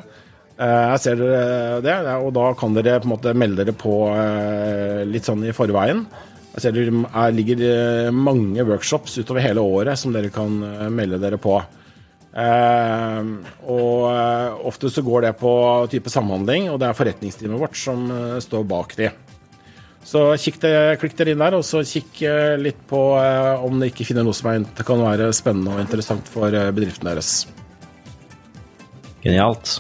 Jeg 0.60 1.00
ser 1.00 1.22
dere 1.22 1.78
det, 1.86 1.96
og 2.18 2.34
da 2.36 2.50
kan 2.60 2.76
dere 2.76 2.98
på 3.00 3.08
en 3.08 3.14
måte 3.14 3.36
melde 3.38 3.62
dere 3.62 3.78
på 3.80 3.94
litt 5.08 5.30
sånn 5.30 5.46
i 5.48 5.56
forveien. 5.56 6.04
Jeg 6.56 6.64
ser 6.64 6.74
det 6.74 7.26
ligger 7.38 7.62
eh, 7.68 8.12
mange 8.14 8.64
workshops 8.66 9.20
utover 9.22 9.44
hele 9.46 9.62
året 9.62 10.00
som 10.02 10.14
dere 10.16 10.32
kan 10.34 10.58
eh, 10.66 10.88
melde 10.92 11.20
dere 11.22 11.38
på. 11.42 11.60
Eh, 12.30 13.30
og 13.70 14.66
ofte 14.70 14.90
så 14.90 15.04
går 15.06 15.28
det 15.28 15.36
på 15.40 15.52
type 15.94 16.10
samhandling, 16.10 16.72
og 16.72 16.80
det 16.82 16.90
er 16.90 16.98
forretningsteamet 16.98 17.62
vårt 17.62 17.78
som 17.78 18.08
står 18.42 18.66
bak 18.70 18.96
de. 18.98 19.12
Så 20.10 20.24
det, 20.64 20.74
klikk 21.02 21.14
dere 21.20 21.36
inn 21.36 21.42
der, 21.44 21.58
og 21.60 21.66
så 21.68 21.84
kikk 21.86 22.24
litt 22.58 22.80
på 22.90 23.02
om 23.20 23.78
dere 23.78 23.92
ikke 23.92 24.08
finner 24.08 24.26
noe 24.26 24.34
som 24.34 24.48
er, 24.50 24.64
kan 24.88 25.04
være 25.04 25.28
spennende 25.36 25.76
og 25.76 25.84
interessant 25.84 26.32
for 26.32 26.56
bedriften 26.74 27.12
deres. 27.12 27.34
Genialt. 29.22 29.76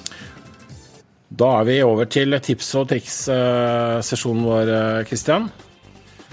Da 1.39 1.49
er 1.61 1.65
vi 1.69 1.79
over 1.85 2.09
til 2.11 2.35
tips 2.43 2.69
og 2.77 2.91
triks-sesjonen 2.91 4.45
vår, 4.45 4.73
Kristian. 5.09 5.49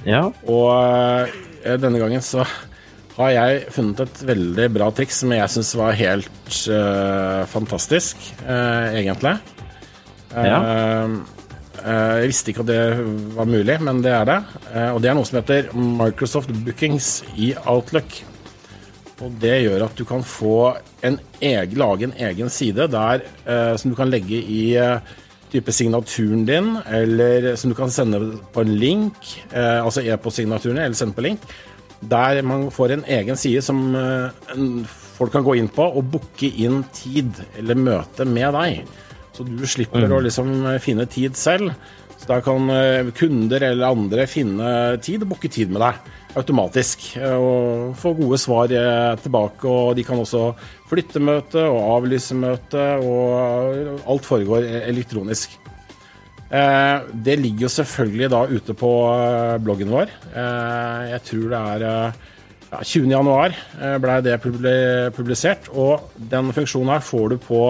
Ja. 0.07 0.29
Og 0.47 0.71
uh, 0.71 1.77
denne 1.83 2.01
gangen 2.01 2.25
så 2.25 2.47
har 3.17 3.33
jeg 3.33 3.71
funnet 3.73 4.03
et 4.05 4.23
veldig 4.29 4.67
bra 4.75 4.91
triks 4.95 5.23
som 5.23 5.33
jeg 5.33 5.53
syns 5.53 5.73
var 5.79 5.97
helt 5.97 6.59
uh, 6.69 7.43
fantastisk, 7.51 8.21
uh, 8.45 8.93
egentlig. 8.93 9.39
Ja. 10.37 10.57
jeg 11.81 12.27
visste 12.29 12.51
ikke 12.51 12.65
at 12.67 12.69
det 12.69 12.81
var 13.39 13.47
mulig, 13.49 13.77
men 13.81 14.03
det 14.05 14.11
er 14.13 14.27
det. 14.29 14.35
og 14.93 14.99
det 15.01 15.09
er 15.09 15.15
noe 15.17 15.25
som 15.25 15.39
heter 15.39 15.71
Microsoft 15.73 16.51
Bookings 16.67 17.23
i 17.41 17.55
Outlook. 17.65 18.19
Og 19.25 19.39
det 19.41 19.55
gjør 19.63 19.87
at 19.87 19.97
du 19.97 20.05
kan 20.05 20.27
få 20.27 20.75
en 21.07 21.17
egen, 21.41 21.79
lage 21.81 22.05
en 22.11 22.17
egen 22.27 22.53
side 22.53 22.91
der, 22.93 23.25
som 23.79 23.95
du 23.95 23.97
kan 23.97 24.13
legge 24.13 24.43
i 24.43 24.77
type 25.53 25.73
signaturen 25.73 26.45
din, 26.49 26.75
eller 26.87 27.55
som 27.57 27.71
du 27.73 27.77
kan 27.79 27.93
sende 27.93 28.21
på 28.53 28.65
en 28.65 28.75
link, 28.81 29.17
eh, 29.53 29.81
altså 29.81 30.05
e-postsignaturen, 30.05 30.79
eller 30.83 30.99
sende 30.99 31.17
på 31.17 31.25
link, 31.27 31.47
der 32.01 32.43
man 32.45 32.69
får 32.71 32.97
en 32.97 33.05
egen 33.19 33.39
side 33.41 33.63
som 33.65 33.95
eh, 33.97 34.57
folk 35.17 35.33
kan 35.33 35.47
gå 35.47 35.57
inn 35.57 35.71
på 35.73 35.87
og 35.87 36.11
booke 36.13 36.51
inn 36.51 36.83
tid 36.95 37.33
eller 37.59 37.79
møte 37.79 38.27
med 38.29 38.53
deg. 38.59 38.83
Så 39.37 39.45
du 39.45 39.67
slipper 39.69 40.07
mm. 40.07 40.17
å 40.17 40.25
liksom 40.25 40.53
finne 40.81 41.07
tid 41.13 41.37
selv. 41.37 41.75
Så 42.27 42.35
da 42.35 42.43
kan 42.43 42.71
eh, 42.75 43.07
kunder 43.15 43.63
eller 43.63 43.87
andre 43.87 44.25
finne 44.27 44.69
tid 44.99 45.23
og 45.23 45.29
booke 45.31 45.47
tid 45.47 45.71
med 45.71 45.79
deg 45.79 46.09
automatisk. 46.37 47.05
Eh, 47.21 47.37
og 47.39 47.93
få 48.01 48.17
gode 48.19 48.41
svar 48.43 48.73
eh, 48.75 49.13
tilbake. 49.23 49.69
Og 49.71 49.93
de 49.95 50.03
kan 50.03 50.19
også 50.19 50.49
flytte 50.91 51.23
møte 51.23 51.63
og 51.71 51.79
avlyse 52.01 52.35
møte, 52.35 52.83
og 52.99 54.03
alt 54.11 54.27
foregår 54.27 54.67
elektronisk. 54.89 55.55
Det 56.47 57.35
ligger 57.41 57.65
jo 57.65 57.71
selvfølgelig 57.75 58.29
da 58.31 58.41
ute 58.47 58.75
på 58.79 58.91
bloggen 59.67 59.91
vår. 59.91 60.13
Jeg 61.11 61.19
tror 61.27 61.49
det 61.51 61.63
er 61.73 61.83
ja, 61.89 62.83
20. 62.87 63.09
januar 63.11 63.57
ble 63.99 64.19
det 64.23 64.37
publisert, 65.17 65.67
og 65.75 66.15
den 66.31 66.53
funksjonen 66.55 66.93
her 66.95 67.03
får 67.03 67.35
du 67.35 67.37
på 67.43 67.65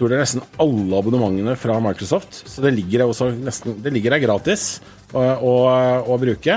tror 0.00 0.08
det 0.08 0.16
er 0.16 0.24
nesten 0.24 0.44
alle 0.62 0.96
abonnementene 0.96 1.54
fra 1.60 1.76
Microsoft. 1.84 2.40
Så 2.48 2.64
det 2.64 2.72
ligger, 2.78 3.10
nesten, 3.44 3.76
det 3.84 3.92
ligger 3.92 4.16
her 4.16 4.22
gratis 4.24 4.80
å, 5.12 5.20
å, 5.20 5.52
å, 6.08 6.16
bruke. 6.22 6.56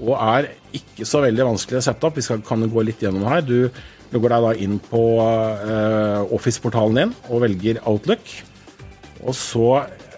Og 0.00 0.12
er 0.16 0.50
ikke 0.74 1.06
så 1.06 1.22
veldig 1.22 1.46
vanskelig 1.52 1.78
å 1.78 1.86
sette 1.86 2.08
opp. 2.08 2.18
Vi 2.18 2.26
skal, 2.26 2.42
kan 2.46 2.66
gå 2.66 2.84
litt 2.86 3.04
gjennom 3.04 3.28
her. 3.30 3.44
Du 3.46 3.70
logger 4.10 4.34
deg 4.34 4.46
da 4.48 4.52
inn 4.66 4.76
på 4.82 5.04
uh, 5.22 6.26
Office-portalen 6.34 6.98
din 6.98 7.16
og 7.30 7.44
velger 7.46 7.78
Outlook. 7.86 8.34
Og 9.22 9.36
så 9.38 9.70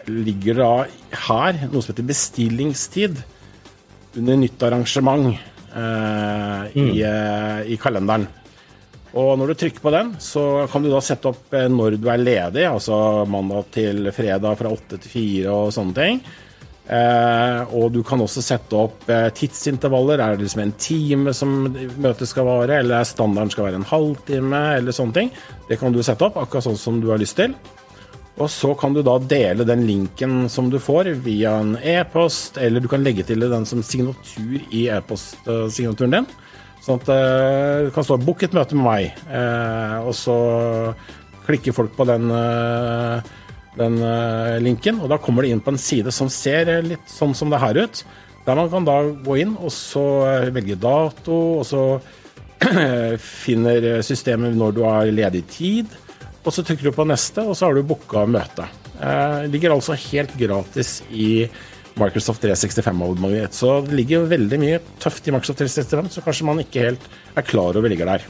ligger 0.09 0.57
det 0.57 0.65
da 0.65 1.23
her 1.29 1.65
noe 1.67 1.83
som 1.83 1.93
heter 1.93 2.09
bestillingstid 2.09 3.21
under 4.17 4.39
nytt 4.41 4.65
arrangement 4.65 5.35
uh, 5.75 6.65
mm. 6.73 6.89
i, 6.89 7.03
uh, 7.05 7.61
i 7.69 7.77
kalenderen. 7.81 8.31
Og 9.13 9.35
når 9.37 9.53
du 9.53 9.59
trykker 9.61 9.83
på 9.85 9.93
den, 9.93 10.15
så 10.25 10.67
kan 10.73 10.85
du 10.85 10.89
da 10.93 11.01
sette 11.05 11.29
opp 11.29 11.53
eh, 11.53 11.69
når 11.69 11.99
du 12.01 12.09
er 12.09 12.23
ledig, 12.23 12.65
altså 12.69 13.27
mandag 13.29 13.69
til 13.75 14.09
fredag 14.15 14.57
fra 14.61 14.73
8 14.73 15.03
til 15.03 15.13
4 15.13 15.53
og 15.53 15.75
sånne 15.77 15.97
ting. 15.99 16.23
Eh, 16.83 17.75
og 17.77 17.93
du 17.95 18.01
kan 18.05 18.21
også 18.25 18.43
sette 18.43 18.79
opp 18.79 19.05
eh, 19.13 19.29
tidsintervaller. 19.37 20.19
Er 20.19 20.35
det 20.35 20.47
liksom 20.47 20.65
en 20.65 20.75
time 20.81 21.35
som 21.37 21.53
møtet 21.73 22.31
skal 22.31 22.49
vare, 22.49 22.81
eller 22.81 23.03
er 23.03 23.09
standarden 23.09 23.53
skal 23.53 23.69
være 23.69 23.83
en 23.83 23.91
halvtime, 23.93 24.63
eller 24.79 24.97
sånne 24.97 25.19
ting. 25.21 25.31
Det 25.69 25.79
kan 25.81 25.93
du 25.93 26.01
sette 26.03 26.27
opp 26.27 26.41
akkurat 26.41 26.71
sånn 26.71 26.81
som 26.81 27.01
du 27.03 27.11
har 27.13 27.21
lyst 27.23 27.37
til. 27.41 27.55
Og 28.41 28.49
så 28.49 28.73
kan 28.81 28.95
du 28.97 29.03
da 29.05 29.19
dele 29.21 29.67
den 29.69 29.85
linken 29.85 30.47
som 30.51 30.71
du 30.73 30.79
får 30.81 31.11
via 31.25 31.53
en 31.61 31.77
e-post, 31.77 32.57
eller 32.57 32.81
du 32.81 32.89
kan 32.89 33.05
legge 33.05 33.27
til 33.29 33.45
den 33.45 33.69
som 33.69 33.85
signatur 33.85 34.57
i 34.73 34.87
e-postsignaturen 34.89 36.17
din. 36.17 36.31
Sånn 36.83 36.99
at 36.99 37.07
det 37.07 37.93
kan 37.95 38.07
stå 38.07 38.19
'bukk 38.19 38.43
et 38.43 38.57
møte 38.57 38.75
med 38.75 38.87
meg', 38.89 39.21
eh, 39.31 39.99
og 40.03 40.15
så 40.19 40.95
klikker 41.47 41.75
folk 41.75 41.95
på 41.95 42.07
den, 42.07 42.31
eh, 42.31 43.23
den 43.79 44.03
eh, 44.03 44.59
linken, 44.59 44.99
og 45.01 45.09
da 45.09 45.19
kommer 45.19 45.43
de 45.43 45.53
inn 45.55 45.63
på 45.63 45.71
en 45.71 45.79
side 45.79 46.11
som 46.11 46.29
ser 46.29 46.83
litt 46.83 47.07
sånn 47.07 47.35
som 47.35 47.51
det 47.51 47.61
her 47.63 47.79
ut. 47.85 48.05
Der 48.45 48.59
man 48.59 48.71
kan 48.71 48.85
da 48.85 48.99
gå 49.23 49.39
inn 49.39 49.57
og 49.57 49.71
så 49.71 50.51
velge 50.51 50.75
dato, 50.75 51.61
og 51.61 51.67
så 51.67 52.01
finner 53.19 54.03
systemet 54.03 54.55
når 54.55 54.75
du 54.75 54.83
har 54.83 55.07
ledig 55.07 55.47
tid, 55.47 55.87
og 56.43 56.51
så 56.51 56.65
trykker 56.67 56.91
du 56.91 56.95
på 56.97 57.07
neste, 57.07 57.47
og 57.47 57.55
så 57.55 57.69
har 57.69 57.79
du 57.79 57.87
booka 57.87 58.27
møte. 58.27 58.67
Eh, 59.03 59.47
ligger 59.51 59.75
altså 59.75 59.95
helt 60.11 60.35
gratis 60.39 61.01
i 61.11 61.47
Microsoft 62.01 62.45
365-abonnementet. 62.45 63.57
Så 63.57 63.81
det 63.87 63.97
ligger 63.99 64.29
veldig 64.31 64.61
mye 64.63 64.81
tøft 65.03 65.27
i 65.29 65.35
Microsoft 65.35 65.61
365, 65.61 66.13
så 66.17 66.25
kanskje 66.25 66.49
man 66.49 66.63
ikke 66.63 66.87
helt 66.87 67.09
er 67.37 67.47
klar 67.47 67.79
over 67.79 67.93
ligger 67.93 68.09
der. 68.15 68.27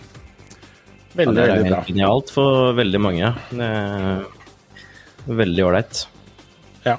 Veldig, 1.13 1.37
ja, 1.37 1.55
veldig 1.55 1.69
bra. 1.69 1.81
Det 1.83 1.83
er 1.83 1.93
genialt 1.93 2.33
for 2.33 2.73
veldig 2.79 3.01
mange. 3.05 3.33
Det 3.53 3.69
er 3.69 5.37
veldig 5.43 5.67
ålreit. 5.69 6.05
Ja. 6.87 6.97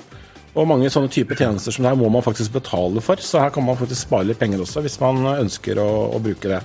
Og 0.54 0.68
mange 0.70 0.92
sånne 0.94 1.10
typer 1.12 1.40
tjenester 1.40 1.74
som 1.74 1.84
det 1.84 1.92
her 1.92 1.98
må 1.98 2.12
man 2.14 2.24
faktisk 2.26 2.54
betale 2.54 3.02
for, 3.04 3.22
så 3.26 3.42
her 3.42 3.54
kan 3.54 3.66
man 3.66 3.78
faktisk 3.80 4.06
spare 4.06 4.30
litt 4.30 4.40
penger 4.42 4.62
også, 4.62 4.84
hvis 4.86 5.00
man 5.02 5.26
ønsker 5.34 5.82
å, 5.82 5.90
å 6.14 6.22
bruke 6.22 6.52
det. 6.52 6.62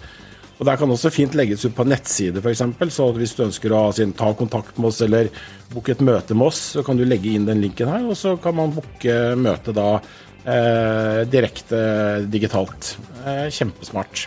Og 0.58 0.66
Der 0.66 0.78
kan 0.78 0.90
også 0.90 1.12
fint 1.14 1.36
legges 1.38 1.64
ut 1.64 1.76
på 1.76 1.86
nettside, 1.86 2.42
f.eks. 2.42 2.64
Så 2.94 3.06
hvis 3.14 3.36
du 3.38 3.44
ønsker 3.46 3.74
å 3.74 3.82
ta 3.94 4.32
kontakt 4.34 4.78
med 4.78 4.90
oss 4.90 5.02
eller 5.06 5.30
booke 5.70 5.94
et 5.94 6.02
møte 6.02 6.34
med 6.34 6.50
oss, 6.50 6.62
så 6.74 6.82
kan 6.86 6.98
du 6.98 7.04
legge 7.06 7.30
inn 7.30 7.46
den 7.46 7.62
linken 7.62 7.90
her, 7.90 8.08
og 8.08 8.18
så 8.18 8.34
kan 8.42 8.56
man 8.58 8.74
booke 8.74 9.14
møtet 9.38 9.78
da 9.78 9.92
eh, 9.98 11.20
direkte 11.30 11.78
digitalt. 12.26 12.96
Eh, 13.22 13.46
kjempesmart. 13.54 14.26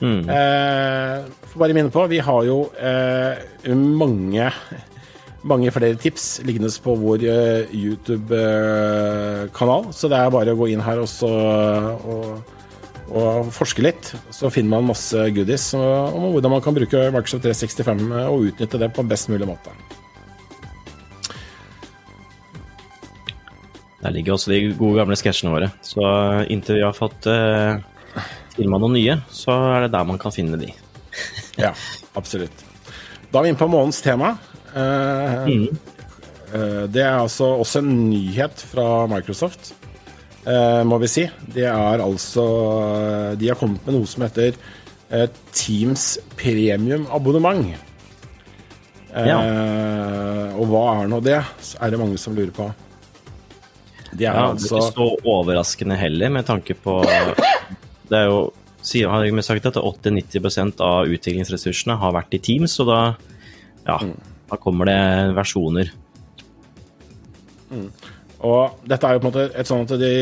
Mm. 0.00 0.22
Eh, 0.30 1.16
får 1.50 1.64
bare 1.64 1.76
minne 1.76 1.92
på, 1.92 2.06
vi 2.08 2.22
har 2.24 2.46
jo 2.46 2.62
eh, 2.78 3.74
mange 3.74 4.52
mange 5.42 5.70
flere 5.72 5.96
tips 5.96 6.42
liggende 6.44 6.68
på 6.84 6.94
vår 7.00 7.18
uh, 7.24 7.64
YouTube-kanal. 7.72 9.86
Så 9.96 10.08
det 10.12 10.18
er 10.18 10.30
bare 10.32 10.52
å 10.52 10.56
gå 10.58 10.66
inn 10.72 10.82
her 10.84 10.98
og, 11.00 11.08
så, 11.08 11.28
og, 12.04 12.42
og, 13.10 13.50
forske 13.54 13.84
litt. 13.84 14.12
Så 14.34 14.50
finner 14.54 14.78
man 14.78 14.90
masse 14.90 15.28
goodies 15.34 15.70
om 15.76 16.30
hvordan 16.32 16.56
man 16.56 16.64
kan 16.64 16.76
bruke 16.76 17.08
Microsoft 17.14 17.46
365 17.46 18.06
og 18.26 18.50
utnytte 18.50 18.80
det 18.80 18.92
på 18.96 19.06
best 19.10 19.30
mulig 19.32 19.48
måte. 19.50 19.74
Der 24.00 24.14
ligger 24.14 24.34
også 24.34 24.52
de 24.52 24.72
gode 24.78 24.96
gamle 24.96 25.16
sketsjene 25.18 25.52
våre. 25.52 25.68
Så 25.84 26.04
inntil 26.52 26.78
vi 26.78 26.86
har 26.86 26.96
fått 26.96 27.28
uh, 27.28 27.76
filma 28.54 28.80
noen 28.80 28.96
nye, 28.96 29.18
så 29.34 29.56
er 29.74 29.86
det 29.86 29.94
der 29.94 30.06
man 30.08 30.20
kan 30.20 30.32
finne 30.34 30.60
de. 30.60 30.70
ja, 31.60 31.74
absolutt. 32.16 32.64
Da 33.30 33.40
er 33.40 33.44
vi 33.44 33.52
inne 33.52 33.60
på 33.60 33.68
månedens 33.70 34.00
tema. 34.04 34.34
Uh, 34.72 35.50
mm. 35.50 35.66
uh, 36.54 36.84
det 36.88 37.04
er 37.04 37.18
altså 37.18 37.52
også 37.60 37.84
en 37.84 37.92
nyhet 38.08 38.64
fra 38.72 39.04
Microsoft, 39.10 39.74
må 40.88 40.96
vi 41.02 41.08
si. 41.10 41.26
Det 41.52 41.66
er 41.68 42.00
altså 42.00 42.44
De 43.36 43.50
har 43.50 43.58
kommet 43.60 43.84
med 43.84 43.98
noe 43.98 44.08
som 44.08 44.24
heter 44.24 44.56
Teams 45.52 46.04
premium-abonnement. 46.38 47.74
Ja. 49.10 49.40
Og 50.54 50.70
hva 50.70 50.84
er 51.00 51.10
nå 51.10 51.18
det, 51.24 51.40
er 51.42 51.92
det 51.92 51.98
mange 52.00 52.20
som 52.22 52.36
lurer 52.38 52.54
på. 52.54 52.68
Det 54.10 54.26
er 54.26 54.38
ja, 54.38 54.46
altså 54.52 54.78
ikke 54.78 54.94
så 54.94 55.08
overraskende 55.34 55.98
heller, 55.98 56.32
med 56.34 56.46
tanke 56.48 56.74
på 56.74 56.96
Det 57.04 58.16
er 58.16 58.26
jo 58.30 58.48
har 59.10 59.26
jeg 59.26 59.44
sagt 59.44 59.66
at 59.68 59.76
80-90 59.76 60.80
av 60.80 61.10
utviklingsressursene 61.10 61.98
har 62.00 62.14
vært 62.16 62.32
i 62.38 62.40
Teams, 62.40 62.78
og 62.80 62.88
da 62.88 63.00
ja, 63.84 63.98
mm. 64.00 64.14
Da 64.50 64.58
kommer 64.58 64.88
det 64.88 65.34
versjoner. 65.36 65.92
Mm. 67.70 67.86
Og 68.46 68.80
dette 68.88 69.04
er 69.04 69.16
jo 69.16 69.20
på 69.20 69.28
en 69.28 69.34
måte 69.34 69.46
et 69.52 69.68
sånn 69.68 69.84
at 69.84 69.92
de, 70.00 70.12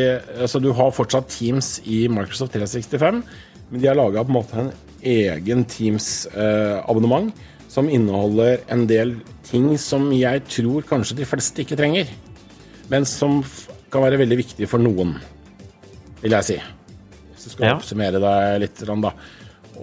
altså 0.43 0.59
Du 0.63 0.73
har 0.75 0.95
fortsatt 0.95 1.31
Teams 1.31 1.77
i 1.87 2.07
Microsoft 2.11 2.57
365, 2.57 3.23
men 3.71 3.83
de 3.83 3.91
har 3.91 3.99
laga 3.99 4.25
på 4.25 4.33
en 4.33 4.39
måte 4.41 4.59
en 4.59 4.73
egen 5.07 5.63
Teams-abonnement 5.69 7.31
eh, 7.31 7.45
som 7.71 7.91
inneholder 7.93 8.65
en 8.73 8.87
del 8.91 9.19
ting 9.47 9.71
som 9.79 10.09
jeg 10.13 10.43
tror 10.51 10.87
kanskje 10.89 11.21
de 11.21 11.29
fleste 11.29 11.63
ikke 11.63 11.79
trenger, 11.79 12.11
men 12.91 13.07
som 13.07 13.43
kan 13.93 14.05
være 14.05 14.19
veldig 14.21 14.39
viktig 14.41 14.69
for 14.69 14.83
noen, 14.83 15.15
vil 16.23 16.35
jeg 16.41 16.49
si. 16.49 16.57
Hvis 17.33 17.47
du 17.47 17.53
skal 17.53 17.69
ja. 17.69 17.77
oppsummere 17.77 18.23
deg 18.25 18.63
litt, 18.65 18.83
da. 19.05 19.13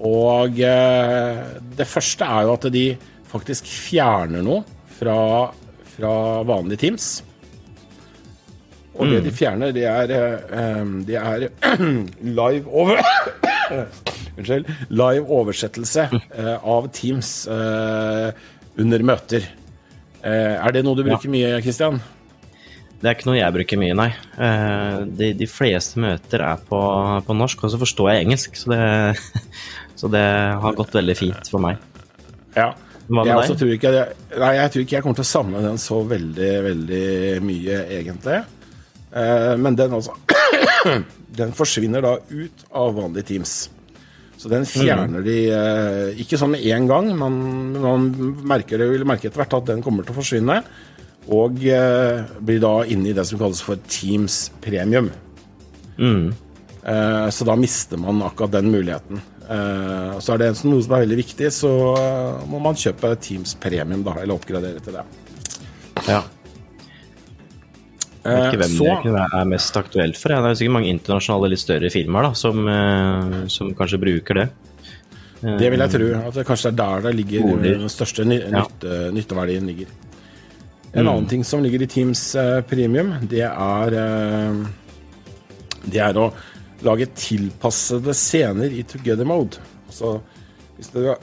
Og 0.06 0.60
eh, 0.60 1.43
det 1.78 1.88
første 1.88 2.28
er 2.28 2.50
jo 2.50 2.56
at 2.58 2.67
de 2.74 2.88
faktisk 3.32 3.69
fjerner 3.69 4.43
noe 4.45 4.65
fra, 4.98 5.17
fra 5.95 6.12
vanlige 6.48 6.84
Teams. 6.84 7.08
Og 8.96 9.12
det 9.12 9.22
de 9.26 9.32
mm. 9.32 9.36
fjerner, 9.36 9.74
det 9.76 9.86
er, 9.90 10.12
eh, 10.16 10.82
det 11.08 11.20
er 11.20 11.48
live 12.40 12.66
over... 12.72 13.02
Unnskyld. 14.38 14.68
Live 14.92 15.26
oversettelse 15.32 16.10
eh, 16.14 16.56
av 16.60 16.90
Teams 16.96 17.30
eh, 17.52 18.30
under 18.80 19.06
møter. 19.08 19.48
Er 20.26 20.74
det 20.74 20.82
noe 20.82 20.98
du 20.98 21.04
bruker 21.06 21.30
ja. 21.30 21.32
mye, 21.32 21.50
Christian? 21.62 22.00
Det 22.98 23.12
er 23.12 23.14
ikke 23.14 23.28
noe 23.28 23.38
jeg 23.38 23.54
bruker 23.54 23.78
mye, 23.78 23.94
nei. 23.94 24.08
De, 25.20 25.28
de 25.38 25.46
fleste 25.46 26.02
møter 26.02 26.42
er 26.42 26.64
på, 26.66 26.80
på, 27.28 27.36
norsk, 27.38 27.62
og 27.62 27.74
så 27.76 27.78
forstår 27.78 28.10
jeg 28.10 28.26
engelsk. 28.26 28.58
Så 28.58 28.72
det, 28.72 28.80
så 30.02 30.10
det 30.10 30.26
har 30.64 30.80
gått 30.80 30.98
veldig 30.98 31.18
fint 31.20 31.52
for 31.54 31.62
meg. 31.62 31.78
Ja. 32.58 32.72
Jeg? 33.06 33.58
Tror 33.60 33.70
ikke, 33.76 33.92
nei, 34.34 34.52
jeg 34.58 34.72
tror 34.74 34.82
ikke 34.82 34.96
jeg 34.98 35.06
kommer 35.06 35.20
til 35.20 35.28
å 35.28 35.30
savne 35.30 35.62
den 35.62 35.78
så 35.78 36.00
veldig, 36.10 36.54
veldig 36.66 37.06
mye, 37.46 37.82
egentlig. 38.00 38.40
Eh, 39.15 39.54
men 39.58 39.78
den 39.80 39.95
altså 39.95 40.15
Den 41.39 41.56
forsvinner 41.56 42.04
da 42.04 42.17
ut 42.30 42.65
av 42.71 42.93
vanlige 42.95 43.30
Teams. 43.32 43.56
Så 44.38 44.51
den 44.51 44.65
fjerner 44.67 45.21
mm. 45.21 45.25
de 45.25 45.38
eh, 45.56 46.21
ikke 46.23 46.39
sånn 46.39 46.54
med 46.54 46.63
en 46.75 46.88
gang, 46.88 47.10
men 47.17 47.38
man 47.80 48.10
merker 48.47 48.80
det, 48.80 48.88
vil 48.91 49.08
merke 49.08 49.30
etter 49.30 49.41
hvert 49.41 49.56
at 49.58 49.69
den 49.71 49.84
kommer 49.84 50.06
til 50.06 50.15
å 50.15 50.19
forsvinne. 50.19 50.58
Og 51.36 51.63
eh, 51.67 52.23
blir 52.39 52.62
da 52.63 52.73
inne 52.88 53.12
i 53.12 53.15
det 53.17 53.25
som 53.28 53.41
kalles 53.41 53.63
for 53.65 53.80
Teams 53.89 54.45
premium. 54.63 55.12
Mm. 55.97 56.34
Så 57.34 57.47
da 57.47 57.56
mister 57.58 57.97
man 57.97 58.19
akkurat 58.21 58.51
den 58.54 58.67
muligheten. 58.69 59.17
Så 60.21 60.36
er 60.36 60.41
det 60.43 60.51
noe 60.67 60.84
som 60.86 60.93
er 60.93 61.01
veldig 61.01 61.17
viktig, 61.17 61.49
så 61.49 61.71
må 62.45 62.60
man 62.62 62.78
kjøpe 62.78 63.15
Teams 63.25 63.56
Premium, 63.58 64.04
da, 64.06 64.13
eller 64.21 64.38
oppgradere 64.38 64.84
til 64.86 64.99
det. 64.99 65.06
Ja. 66.06 66.19
Jeg 68.26 68.38
vet 68.40 68.48
ikke 68.50 68.62
hvem 68.64 68.72
så, 68.74 68.94
det 69.06 69.24
er 69.40 69.50
mest 69.50 69.76
aktuelt 69.78 70.18
for. 70.18 70.34
Det 70.34 70.52
er 70.52 70.58
sikkert 70.58 70.76
mange 70.80 70.90
internasjonale, 70.90 71.52
litt 71.54 71.62
større 71.62 71.92
firmaer 71.94 72.26
da, 72.26 72.32
som, 72.40 72.64
uh, 72.66 73.36
som 73.54 73.70
kanskje 73.78 74.00
bruker 74.02 74.40
det. 74.42 74.48
Det 75.46 75.70
vil 75.70 75.84
jeg 75.84 75.94
tro. 75.94 76.08
At 76.18 76.40
det 76.40 76.46
kanskje 76.48 76.72
er 76.72 76.80
der 76.80 77.06
det 77.06 77.14
ligger 77.20 77.62
den 77.62 77.92
største 77.92 78.26
ny 78.26 78.40
ja. 78.40 78.50
nytte, 78.56 78.98
nytteverdien 79.14 79.70
ligger. 79.70 79.92
En 80.96 81.04
mm. 81.04 81.12
annen 81.12 81.28
ting 81.30 81.44
som 81.46 81.62
ligger 81.62 81.84
i 81.86 81.90
Teams 81.92 82.24
Premium, 82.70 83.14
det 83.30 83.44
er 83.46 83.98
Det 85.86 86.02
er 86.02 86.18
å 86.18 86.32
lage 86.86 87.12
tilpassede 87.14 88.16
scener 88.18 88.74
i 88.74 88.82
together 88.88 89.28
mode. 89.28 89.62
Så 89.94 90.18
hvis 90.78 90.90
du 90.96 91.04
har, 91.12 91.22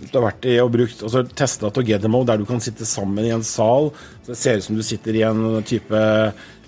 du 0.00 0.18
har 0.18 0.26
vært 0.28 0.48
i 0.50 0.56
og 0.62 0.72
brukt 0.74 1.02
og 1.04 1.10
så 1.12 1.24
testa 1.36 1.70
together 1.74 2.10
mode 2.12 2.30
der 2.32 2.42
du 2.42 2.46
kan 2.48 2.62
sitte 2.62 2.86
sammen 2.88 3.24
i 3.26 3.32
en 3.34 3.46
sal, 3.46 3.90
så 4.24 4.32
det 4.32 4.40
ser 4.40 4.58
ut 4.58 4.66
som 4.68 4.78
du 4.78 4.84
sitter 4.86 5.18
i 5.18 5.24
en 5.26 5.62
type 5.66 6.00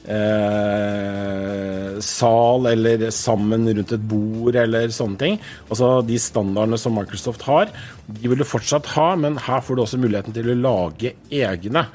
eh, 0.06 2.00
sal 2.04 2.66
eller 2.70 3.10
sammen 3.14 3.68
rundt 3.70 3.92
et 3.96 4.08
bord 4.10 4.56
eller 4.58 4.92
sånne 4.94 5.20
ting. 5.20 5.38
Altså 5.68 6.02
de 6.06 6.18
standardene 6.20 6.78
som 6.80 6.96
Microsoft 6.96 7.42
har, 7.48 7.72
de 8.06 8.28
vil 8.28 8.40
du 8.40 8.46
fortsatt 8.46 8.86
ha, 8.96 9.08
men 9.20 9.40
her 9.46 9.60
får 9.64 9.74
du 9.76 9.80
også 9.86 10.02
muligheten 10.02 10.36
til 10.36 10.52
å 10.52 10.60
lage 10.60 11.16
egne. 11.30 11.86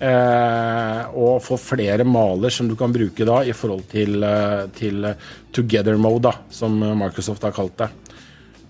Eh, 0.00 1.00
og 1.12 1.42
få 1.44 1.58
flere 1.60 2.06
maler 2.08 2.52
som 2.54 2.68
du 2.70 2.76
kan 2.80 2.92
bruke 2.92 3.26
da 3.28 3.42
i 3.44 3.52
forhold 3.52 3.84
til, 3.90 4.22
eh, 4.24 4.64
til 4.72 5.04
together 5.52 5.96
mode, 6.00 6.30
da, 6.30 6.32
som 6.48 6.78
Microsoft 6.80 7.42
har 7.44 7.52
kalt 7.52 7.76
det. 7.76 7.90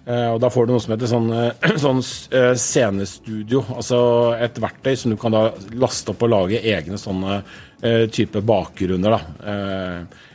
Eh, 0.06 0.28
og 0.32 0.40
da 0.42 0.50
får 0.52 0.66
du 0.66 0.72
noe 0.74 0.82
som 0.82 0.94
heter 0.94 1.10
sånn, 1.10 1.28
sånn 1.84 2.02
scenestudio, 2.04 3.62
altså 3.76 4.00
et 4.40 4.60
verktøy 4.62 4.94
som 4.98 5.14
du 5.14 5.18
kan 5.20 5.36
da 5.36 5.46
laste 5.80 6.14
opp 6.14 6.26
og 6.26 6.34
lage 6.34 6.62
egne 6.62 7.00
sånne 7.00 7.42
type 8.12 8.42
bakgrunner. 8.44 9.14
da. 9.14 9.52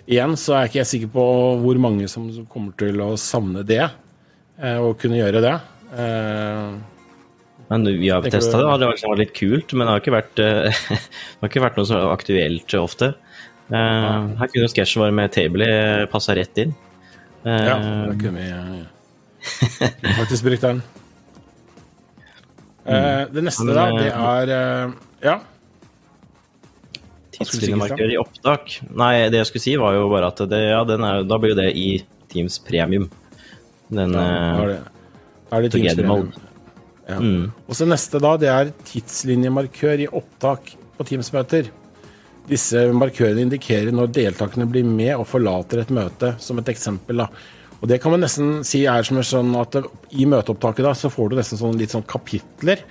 igjen 0.10 0.32
så 0.34 0.56
er 0.58 0.66
ikke 0.66 0.80
jeg 0.80 0.90
sikker 0.90 1.12
på 1.14 1.26
hvor 1.62 1.78
mange 1.78 2.08
som 2.10 2.26
kommer 2.50 2.74
til 2.74 2.98
å 3.06 3.12
savne 3.22 3.62
det, 3.62 3.84
og 4.82 4.96
kunne 4.98 5.20
gjøre 5.20 5.44
det. 5.46 5.54
Men 7.68 7.86
vi 7.86 8.10
har 8.10 8.22
testa 8.22 8.58
det, 8.58 8.66
det 8.80 8.90
det 9.02 9.10
var 9.10 9.20
litt 9.20 9.34
kult, 9.34 9.74
men 9.74 9.88
det 9.88 9.94
har 9.94 10.04
ikke 10.04 10.16
vært, 10.16 10.42
eh, 10.42 10.82
har 11.42 11.50
ikke 11.50 11.64
vært 11.64 11.80
noe 11.80 11.90
så 11.90 12.02
aktuelt 12.12 12.76
ofte. 12.78 13.14
Eh, 13.74 14.20
her 14.42 14.52
kunne 14.54 14.70
sketsjen 14.70 15.02
vår 15.02 15.16
med 15.18 15.34
Table 15.34 15.70
passa 16.12 16.36
rett 16.38 16.62
inn. 16.62 16.76
Ja, 17.46 17.78
det 17.78 18.12
eh, 18.12 18.20
kunne 18.22 18.38
vi 18.38 18.50
ja. 18.52 18.62
Faktisk 20.20 20.46
brukt 20.46 20.64
den. 20.66 20.82
Mm. 22.86 23.34
Det 23.34 23.44
neste, 23.48 23.68
da, 23.74 23.86
det 23.98 24.10
er 24.14 24.56
Ja. 25.26 25.40
Tidslinjemarkør 27.36 28.12
i 28.14 28.18
opptak. 28.22 28.78
Nei, 28.96 29.14
det 29.34 29.42
jeg 29.42 29.50
skulle 29.50 29.66
si, 29.66 29.76
var 29.82 29.96
jo 29.98 30.08
bare 30.12 30.30
at 30.32 30.44
det, 30.52 30.62
ja, 30.70 30.82
er, 30.86 31.24
da 31.28 31.40
blir 31.42 31.56
det 31.58 31.70
i 31.76 31.88
Teams 32.32 32.60
premium. 32.64 33.10
Den 33.92 34.16
Ja, 34.16 34.26
eh, 34.26 34.62
er 34.62 34.68
det, 34.72 34.78
er 35.52 35.66
det 35.66 35.72
Teams. 35.74 35.98
Premium. 36.00 36.30
Ja. 37.06 37.20
Mm. 37.22 37.52
Og 37.68 37.78
så 37.78 37.88
neste 37.90 38.22
da, 38.24 38.36
det 38.42 38.50
er 38.50 38.72
tidslinjemarkør 38.88 40.06
i 40.06 40.08
opptak 40.08 40.72
på 40.96 41.06
Teams-møter. 41.06 41.70
Disse 42.50 42.86
markørene 42.94 43.44
indikerer 43.46 43.94
når 43.94 44.14
deltakerne 44.16 44.68
blir 44.70 44.86
med 44.88 45.16
og 45.18 45.28
forlater 45.30 45.82
et 45.84 45.94
møte, 45.94 46.36
som 46.42 46.62
et 46.62 46.72
eksempel. 46.72 47.24
da. 47.26 47.28
Og 47.86 47.90
Det 47.92 48.00
kan 48.02 48.16
man 48.16 48.24
nesten 48.26 48.64
si 48.66 48.80
er 48.90 49.06
som 49.06 49.20
er 49.22 49.28
sånn 49.30 49.52
at 49.62 49.76
I 50.18 50.26
møteopptaket 50.26 50.88
da, 50.88 50.96
så 50.98 51.12
får 51.14 51.30
du 51.30 51.36
nesten 51.38 51.60
sånn 51.60 51.78
litt 51.78 51.94
sånn 51.94 52.08
kapitler 52.10 52.82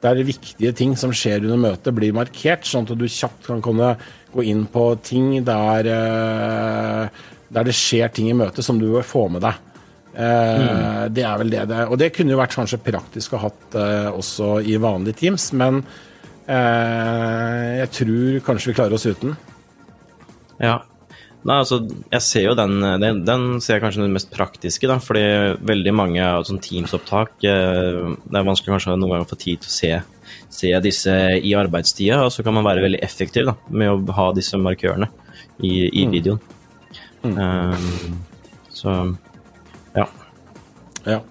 der 0.00 0.20
viktige 0.24 0.70
ting 0.78 0.94
som 0.96 1.12
skjer 1.12 1.42
under 1.42 1.58
møtet, 1.60 1.90
blir 1.92 2.14
markert, 2.16 2.64
sånn 2.64 2.86
at 2.86 2.96
du 2.96 3.04
kjapt 3.10 3.48
kan 3.50 3.60
kunne 3.60 3.90
gå 4.32 4.44
inn 4.46 4.62
på 4.70 4.84
ting 5.04 5.32
der, 5.44 5.88
eh, 5.90 7.24
der 7.50 7.68
det 7.68 7.74
skjer 7.76 8.08
ting 8.14 8.30
i 8.30 8.36
møtet 8.38 8.64
som 8.64 8.78
du 8.80 8.86
bør 8.94 9.04
få 9.04 9.26
med 9.34 9.44
deg. 9.44 9.64
Mm. 10.18 11.12
Det 11.14 11.22
er 11.22 11.36
vel 11.38 11.50
det 11.52 11.64
det 11.70 11.82
Og 11.92 11.98
det 12.00 12.08
kunne 12.10 12.32
jo 12.32 12.40
vært 12.40 12.56
kanskje 12.56 12.80
praktisk 12.82 13.34
å 13.34 13.38
ha 13.38 13.50
hatt 13.50 13.74
eh, 13.78 14.08
også 14.10 14.56
i 14.64 14.78
vanlige 14.80 15.20
Teams, 15.20 15.50
men 15.52 15.82
eh, 16.46 17.84
jeg 17.84 17.90
tror 18.00 18.40
kanskje 18.48 18.72
vi 18.72 18.78
klarer 18.80 18.96
oss 18.96 19.06
uten. 19.06 19.36
Ja. 20.58 20.80
Nei, 21.46 21.60
altså, 21.62 21.78
jeg 22.10 22.24
ser 22.26 22.44
jo 22.48 22.54
den, 22.58 22.80
den, 22.98 23.20
den 23.26 23.44
ser 23.62 23.76
jeg 23.76 23.84
kanskje 23.84 24.02
den 24.02 24.16
mest 24.16 24.32
praktiske, 24.34 24.88
da, 24.90 24.96
fordi 25.02 25.22
veldig 25.68 25.94
mange 25.94 26.24
av 26.24 26.46
sånn 26.48 26.58
Teams-opptak 26.64 27.46
eh, 27.46 28.00
Det 28.24 28.40
er 28.40 28.48
vanskelig 28.48 28.74
kanskje 28.74 28.96
noen 28.96 29.12
ganger 29.14 29.26
å 29.26 29.30
få 29.30 29.38
tid 29.38 29.62
til 29.62 29.70
å 29.70 29.76
se, 29.76 29.92
se 30.58 30.72
disse 30.84 31.14
i 31.38 31.54
arbeidstida, 31.58 32.18
og 32.26 32.34
så 32.34 32.42
kan 32.46 32.58
man 32.58 32.66
være 32.66 32.82
veldig 32.88 33.02
effektiv 33.06 33.46
da, 33.52 33.54
med 33.70 33.94
å 33.94 34.18
ha 34.18 34.28
disse 34.36 34.58
markørene 34.60 35.10
i, 35.62 35.86
i 36.02 36.08
videoen. 36.10 36.42
Um, 37.22 38.18
så 38.74 38.94
ja. 39.94 40.06
Ja. 41.06 41.22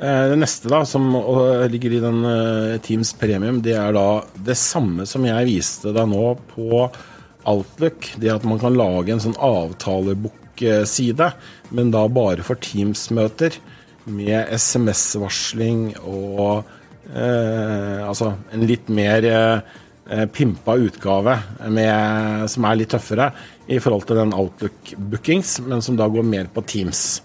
Eh, 0.00 0.28
Det 0.32 0.38
neste 0.40 0.70
da, 0.72 0.84
som 0.88 1.10
eh, 1.14 1.66
ligger 1.70 1.92
i 1.92 2.02
den 2.02 2.24
eh, 2.24 2.80
Teams 2.80 3.12
Premium, 3.20 3.60
det 3.62 3.76
er 3.76 3.92
da 3.92 4.22
det 4.34 4.56
samme 4.58 5.06
som 5.08 5.26
jeg 5.28 5.48
viste 5.48 5.92
deg 5.92 6.08
nå 6.08 6.34
på 6.54 6.86
Outlook. 7.48 8.12
Det 8.20 8.32
at 8.32 8.46
man 8.48 8.60
kan 8.62 8.76
lage 8.78 9.14
en 9.14 9.22
sånn 9.22 9.38
avtalebok-side, 9.40 11.30
men 11.76 11.92
da 11.94 12.06
bare 12.12 12.44
for 12.46 12.60
Teams-møter. 12.60 13.56
Med 14.10 14.48
SMS-varsling 14.56 15.92
og 16.00 16.64
eh, 17.12 18.00
altså 18.00 18.32
en 18.50 18.64
litt 18.66 18.88
mer 18.90 19.26
eh, 19.28 20.26
pimpa 20.32 20.74
utgave 20.80 21.36
med, 21.68 22.46
som 22.50 22.66
er 22.66 22.78
litt 22.80 22.90
tøffere 22.96 23.28
i 23.70 23.78
forhold 23.78 24.08
til 24.08 24.18
den 24.18 24.34
Outlook-bookings, 24.34 25.58
men 25.68 25.84
som 25.84 25.98
da 26.00 26.08
går 26.10 26.26
mer 26.26 26.48
på 26.52 26.64
Teams. 26.66 27.20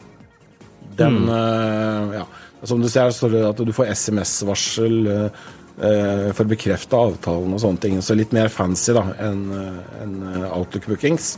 Den 1.00 1.30
eh, 1.30 2.20
Ja. 2.22 2.26
Som 2.66 2.80
du 2.82 2.88
ser, 2.90 3.12
står 3.14 3.30
det 3.30 3.42
at 3.46 3.60
du 3.62 3.70
får 3.76 3.92
SMS-varsel 3.94 4.96
eh, 5.12 5.44
for 5.76 6.46
å 6.46 6.52
bekrefte 6.54 6.96
avtalen 6.96 7.54
og 7.56 7.60
sånne 7.60 7.82
ting. 7.84 7.98
Så 8.00 8.16
litt 8.16 8.32
mer 8.36 8.48
fancy 8.54 8.94
da 8.96 9.10
enn 9.20 9.42
en 9.52 10.14
eh, 10.32 10.50
Outlook-bookings. 10.56 11.34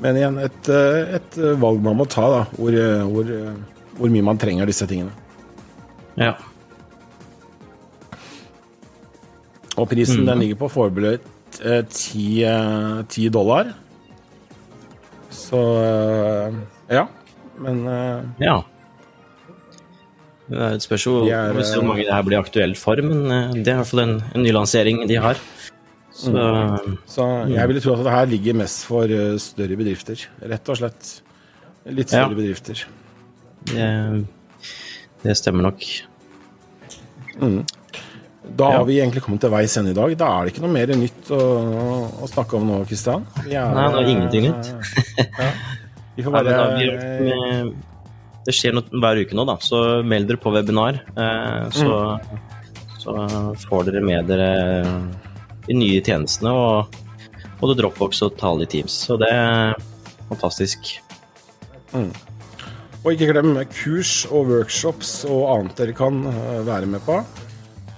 Men 0.00 0.16
igjen, 0.16 0.38
et, 0.42 0.70
eh, 0.72 1.16
et 1.20 1.36
valg 1.60 1.82
man 1.84 1.98
må 2.00 2.06
ta, 2.10 2.24
da, 2.32 2.44
hvor, 2.56 2.74
eh, 2.74 3.02
hvor, 3.06 3.30
eh, 3.30 3.90
hvor 3.98 4.10
mye 4.10 4.26
man 4.26 4.40
trenger 4.40 4.70
disse 4.70 4.88
tingene. 4.90 5.12
ja. 6.18 6.34
Og 9.78 9.86
prisen 9.88 10.26
den 10.26 10.42
ligger 10.42 10.58
på 10.60 10.68
forberedt 10.74 11.24
ti 11.88 12.42
10, 12.42 12.44
eh, 12.44 13.30
dollar. 13.32 13.72
Så 15.30 15.60
eh, 15.84 16.58
ja. 16.88 17.06
Men 17.58 17.86
eh, 17.86 18.24
ja. 18.44 18.58
Det 20.50 20.82
spørs 20.82 21.04
jo 21.06 21.12
hvor 21.22 21.84
mange 21.86 22.02
det 22.04 22.12
her 22.12 22.24
blir 22.26 22.40
aktuelt 22.40 22.78
for, 22.80 22.98
men 23.06 23.24
eh, 23.30 23.52
det 23.62 23.70
er 23.70 23.76
i 23.76 23.80
hvert 23.82 23.90
fall 23.92 24.02
en, 24.04 24.16
en 24.34 24.42
ny 24.42 24.50
lansering 24.56 25.04
de 25.08 25.18
har. 25.22 25.38
Så 26.10 26.32
Så 27.08 27.26
jeg 27.48 27.68
ville 27.70 27.80
tro 27.84 27.94
at 27.94 28.02
det 28.04 28.12
her 28.16 28.26
ligger 28.32 28.58
mest 28.58 28.82
for 28.88 29.04
eh, 29.08 29.36
større 29.40 29.76
bedrifter, 29.78 30.24
rett 30.50 30.68
og 30.74 30.76
slett. 30.82 31.12
Litt 31.86 32.10
større 32.10 32.34
Ja. 32.34 32.36
bedrifter. 32.36 32.82
det, 33.70 34.26
det 35.22 35.36
stemmer 35.38 35.70
nok. 35.70 35.86
Da 38.50 38.66
har 38.74 38.84
vi 38.88 38.98
egentlig 38.98 39.22
kommet 39.22 39.40
til 39.44 39.52
veis 39.52 39.76
ende 39.78 39.92
i 39.94 39.96
dag. 39.96 40.12
Da 40.18 40.28
er 40.40 40.44
det 40.48 40.52
ikke 40.54 40.64
noe 40.66 40.74
mer 40.74 40.90
nytt 40.98 41.30
å, 41.32 41.38
å 42.24 42.28
snakke 42.28 42.58
om 42.58 42.66
nå, 42.68 42.80
Kristian. 42.90 43.22
Nei, 43.46 43.86
det 43.94 44.00
er 44.02 44.10
ingenting 44.10 44.48
nytt. 44.50 44.72
ja. 45.38 45.50
Vi 46.18 46.24
får 46.26 46.32
Nei, 46.34 46.42
bare 46.42 46.74
blir 46.74 46.92
det, 48.50 48.56
skjer 48.58 48.76
noe 48.76 49.02
hver 49.02 49.22
uke 49.22 49.38
nå, 49.38 49.46
da, 49.48 49.56
så 49.62 49.82
meld 50.06 50.28
dere 50.30 50.42
på 50.42 50.52
webinar. 50.54 51.00
Eh, 51.14 51.68
så, 51.74 52.18
så 53.00 53.16
får 53.68 53.88
dere 53.88 54.02
med 54.04 54.28
dere 54.30 54.50
de 55.66 55.76
nye 55.78 56.00
tjenestene 56.02 56.50
og 56.56 56.98
både 57.60 57.76
Dropbox 57.78 58.22
og 58.26 58.36
Tali 58.40 58.66
Teams. 58.70 58.94
Så 59.06 59.16
det 59.20 59.28
er 59.30 59.74
fantastisk. 60.30 60.96
Og 63.00 63.14
ikke 63.14 63.30
glem 63.32 63.54
kurs 63.72 64.24
og 64.28 64.50
workshops 64.50 65.22
og 65.28 65.46
annet 65.54 65.78
dere 65.80 65.96
kan 65.96 66.20
eh, 66.28 66.58
være 66.66 66.88
med 66.90 67.04
på. 67.06 67.16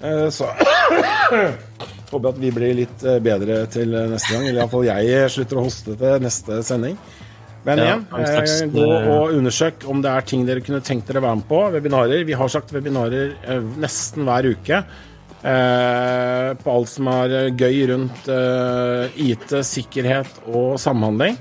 Eh, 0.02 0.28
Så 0.30 0.46
håper 2.12 2.28
jeg 2.28 2.34
at 2.34 2.40
vi 2.42 2.52
blir 2.54 2.76
litt 2.76 3.04
eh, 3.08 3.18
bedre 3.24 3.64
til 3.72 3.94
neste 3.94 4.34
gang. 4.34 4.46
Eller 4.46 4.62
iallfall 4.62 4.86
jeg 4.86 5.32
slutter 5.34 5.58
å 5.58 5.66
hoste 5.66 5.96
til 5.98 6.22
neste 6.22 6.60
sending. 6.66 6.98
Men 7.64 7.78
Ja, 7.78 7.84
igjen, 7.84 8.06
slags, 8.10 8.54
eh, 8.62 8.68
gå 8.74 8.86
eh, 8.96 9.08
og 9.14 9.32
undersøk 9.36 9.84
om 9.88 10.00
det 10.02 10.10
er 10.10 10.20
ting 10.26 10.44
dere 10.48 10.60
kunne 10.66 10.80
tenkt 10.82 11.06
dere 11.06 11.20
å 11.22 11.26
være 11.28 11.36
med 11.40 11.46
på. 11.48 11.60
Webinarer. 11.76 12.24
Vi 12.26 12.32
har 12.34 12.48
sagt 12.50 12.72
webinarer 12.74 13.36
eh, 13.46 13.60
nesten 13.78 14.24
hver 14.26 14.48
uke. 14.50 14.80
eh, 15.44 16.54
På 16.62 16.74
alt 16.76 16.88
som 16.90 17.06
er 17.12 17.34
eh, 17.38 17.50
gøy 17.54 17.86
rundt 17.92 18.28
eh, 18.28 19.14
IT, 19.28 19.54
sikkerhet 19.64 20.42
og 20.50 20.74
samhandling. 20.82 21.38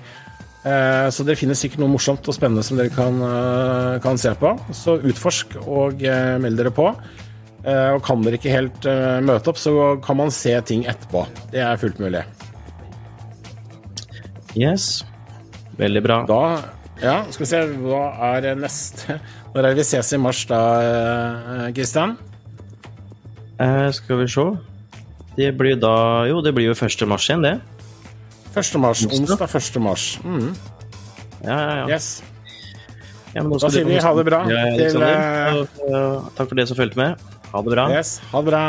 Eh, 0.64 1.10
Så 1.10 1.26
dere 1.26 1.36
finner 1.42 1.58
sikkert 1.58 1.82
noe 1.82 1.90
morsomt 1.96 2.28
og 2.30 2.38
spennende 2.38 2.62
som 2.64 2.78
dere 2.78 2.94
kan, 2.94 3.18
eh, 3.26 4.00
kan 4.06 4.18
se 4.22 4.30
på. 4.38 4.54
Så 4.78 5.00
utforsk 5.02 5.58
og 5.66 6.04
eh, 6.06 6.38
meld 6.38 6.58
dere 6.62 6.70
på. 6.70 6.86
Eh, 7.66 7.90
Og 7.96 8.04
kan 8.06 8.22
dere 8.22 8.38
ikke 8.38 8.54
helt 8.54 8.86
eh, 8.86 9.20
møte 9.26 9.50
opp, 9.50 9.58
så 9.58 9.98
kan 10.06 10.18
man 10.22 10.30
se 10.30 10.54
ting 10.62 10.86
etterpå. 10.86 11.26
Det 11.52 11.62
er 11.66 11.78
fullt 11.82 11.98
mulig. 12.02 12.22
Yes. 14.56 15.04
Veldig 15.82 16.04
bra. 16.06 16.20
Da 16.30 16.42
Ja, 17.02 17.16
skal 17.34 17.46
vi 17.46 17.50
se, 17.50 17.62
hva 17.82 18.02
er 18.38 18.56
neste 18.60 19.16
Når 19.54 19.58
er 19.64 19.70
det 19.72 19.78
vi 19.82 19.86
ses 19.88 20.12
i 20.14 20.20
mars 20.22 20.44
da, 20.50 20.60
eh, 20.86 21.72
Kristian? 21.76 22.18
Eh, 23.62 23.88
skal 23.94 24.22
vi 24.22 24.28
se. 24.32 24.46
Det 25.38 25.52
blir 25.58 25.78
da 25.82 26.26
Jo, 26.30 26.42
det 26.46 26.54
blir 26.58 26.70
jo 26.70 26.76
1. 26.78 27.06
mars 27.10 27.28
igjen, 27.30 27.42
det. 27.46 27.56
1. 28.56 28.78
mars. 28.84 29.02
Onsdag. 29.08 29.40
Onsdag 29.40 29.56
1. 29.58 29.82
mars. 29.82 30.06
Mm, 30.24 30.52
Ja, 31.42 31.58
ja, 31.58 31.76
ja. 31.82 31.86
yes. 31.96 32.22
ja 33.34 33.42
men 33.42 33.58
Da 33.58 33.70
sier 33.74 33.86
vi 33.88 33.98
ha 33.98 34.12
det 34.14 34.26
bra 34.28 34.42
Ja, 34.52 34.64
til, 34.78 35.02
uh... 35.02 35.62
Eh, 35.88 36.30
takk 36.38 36.50
for 36.52 36.56
det 36.60 36.68
som 36.70 36.78
fulgte 36.78 37.00
med. 37.02 37.16
Ha 37.52 37.62
det 37.66 37.72
bra. 37.74 37.88
yes. 37.92 38.20
Ha 38.32 38.42
det 38.44 38.52
bra. 38.52 38.64